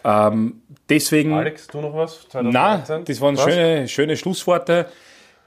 [0.04, 1.32] Ähm, deswegen.
[1.34, 2.26] Alex, du noch was?
[2.32, 3.04] Nein, 2019?
[3.04, 3.44] das waren Was?
[3.44, 4.86] schöne, schöne Schlussworte.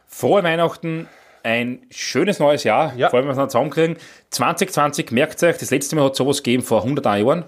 [0.08, 1.08] Frohe Weihnachten,
[1.46, 3.10] ein schönes neues Jahr, Ja.
[3.10, 3.98] vor allem, wenn wir es noch zusammenkriegen.
[4.32, 7.46] 2020, merkt euch, das letzte Mal hat es sowas gegeben vor 100 Jahren.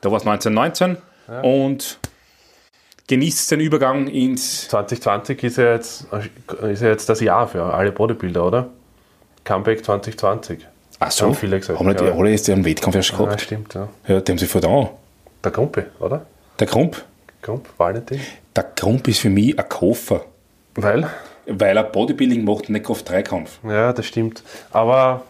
[0.00, 0.98] Da war es 1919.
[1.42, 1.98] Und
[3.06, 4.68] genießt den Übergang ins.
[4.68, 6.06] 2020 ist ja, jetzt,
[6.62, 8.68] ist ja jetzt das Jahr für alle Bodybuilder, oder?
[9.44, 10.66] Comeback 2020.
[11.00, 12.12] Ach so, Haben viele gesagt, Haben nicht ja.
[12.12, 13.40] alle jetzt einen Wettkampf erst Ja, gehabt?
[13.40, 13.88] stimmt, ja.
[14.06, 14.90] Ja, die haben sich verdammt.
[15.42, 16.24] Der Grumpe, oder?
[16.58, 17.02] Der Grump.
[17.42, 18.20] Grump, Valentin.
[18.56, 20.24] Der Grump ist für mich ein Koffer.
[20.76, 21.10] Weil?
[21.46, 23.58] Weil er Bodybuilding macht und nicht Kraft-3-Kampf.
[23.64, 24.42] Ja, das stimmt.
[24.72, 25.22] Aber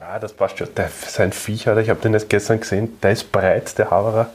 [0.00, 0.68] ja, das passt schon.
[0.76, 4.30] Der, sein Viech, Alter, ich habe den jetzt gestern gesehen, der ist breit, der Haverer.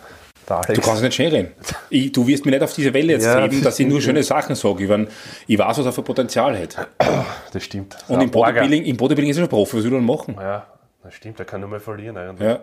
[0.48, 1.52] Du kannst nicht schön reden.
[1.90, 4.02] Ich, du wirst mir nicht auf diese Welle jetzt Ja, heben, das dass ich nur
[4.02, 4.84] schöne Sachen sage.
[4.86, 5.10] Ich, mein,
[5.46, 6.88] ich weiß, was er für Potenzial hat.
[7.52, 7.98] Das stimmt.
[8.08, 10.36] Und im Bodybuilding, im Bodybuilding ist er schon Profi, was will er denn machen?
[10.40, 10.68] Ja,
[11.04, 12.48] das stimmt, der kann nur mal verlieren eigentlich.
[12.48, 12.60] Ja.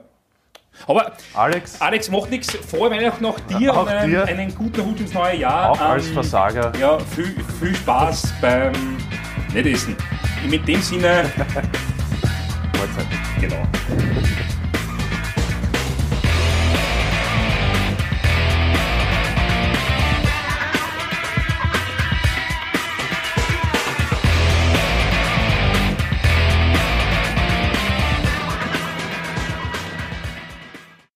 [0.86, 2.50] Aber Alex, Alex, macht nichts.
[2.54, 4.24] Frohe Weihnachten noch dir Auch und einen, dir.
[4.24, 5.70] einen guten Hut ins neue Jahr.
[5.70, 6.72] auch als Ähm, Versager.
[6.78, 8.72] Ja, viel, viel Spaß beim
[9.52, 9.96] Nicht essen.
[10.48, 11.30] Mit dem Sinne,
[12.76, 13.06] Mahlzeit.
[13.40, 13.62] genau.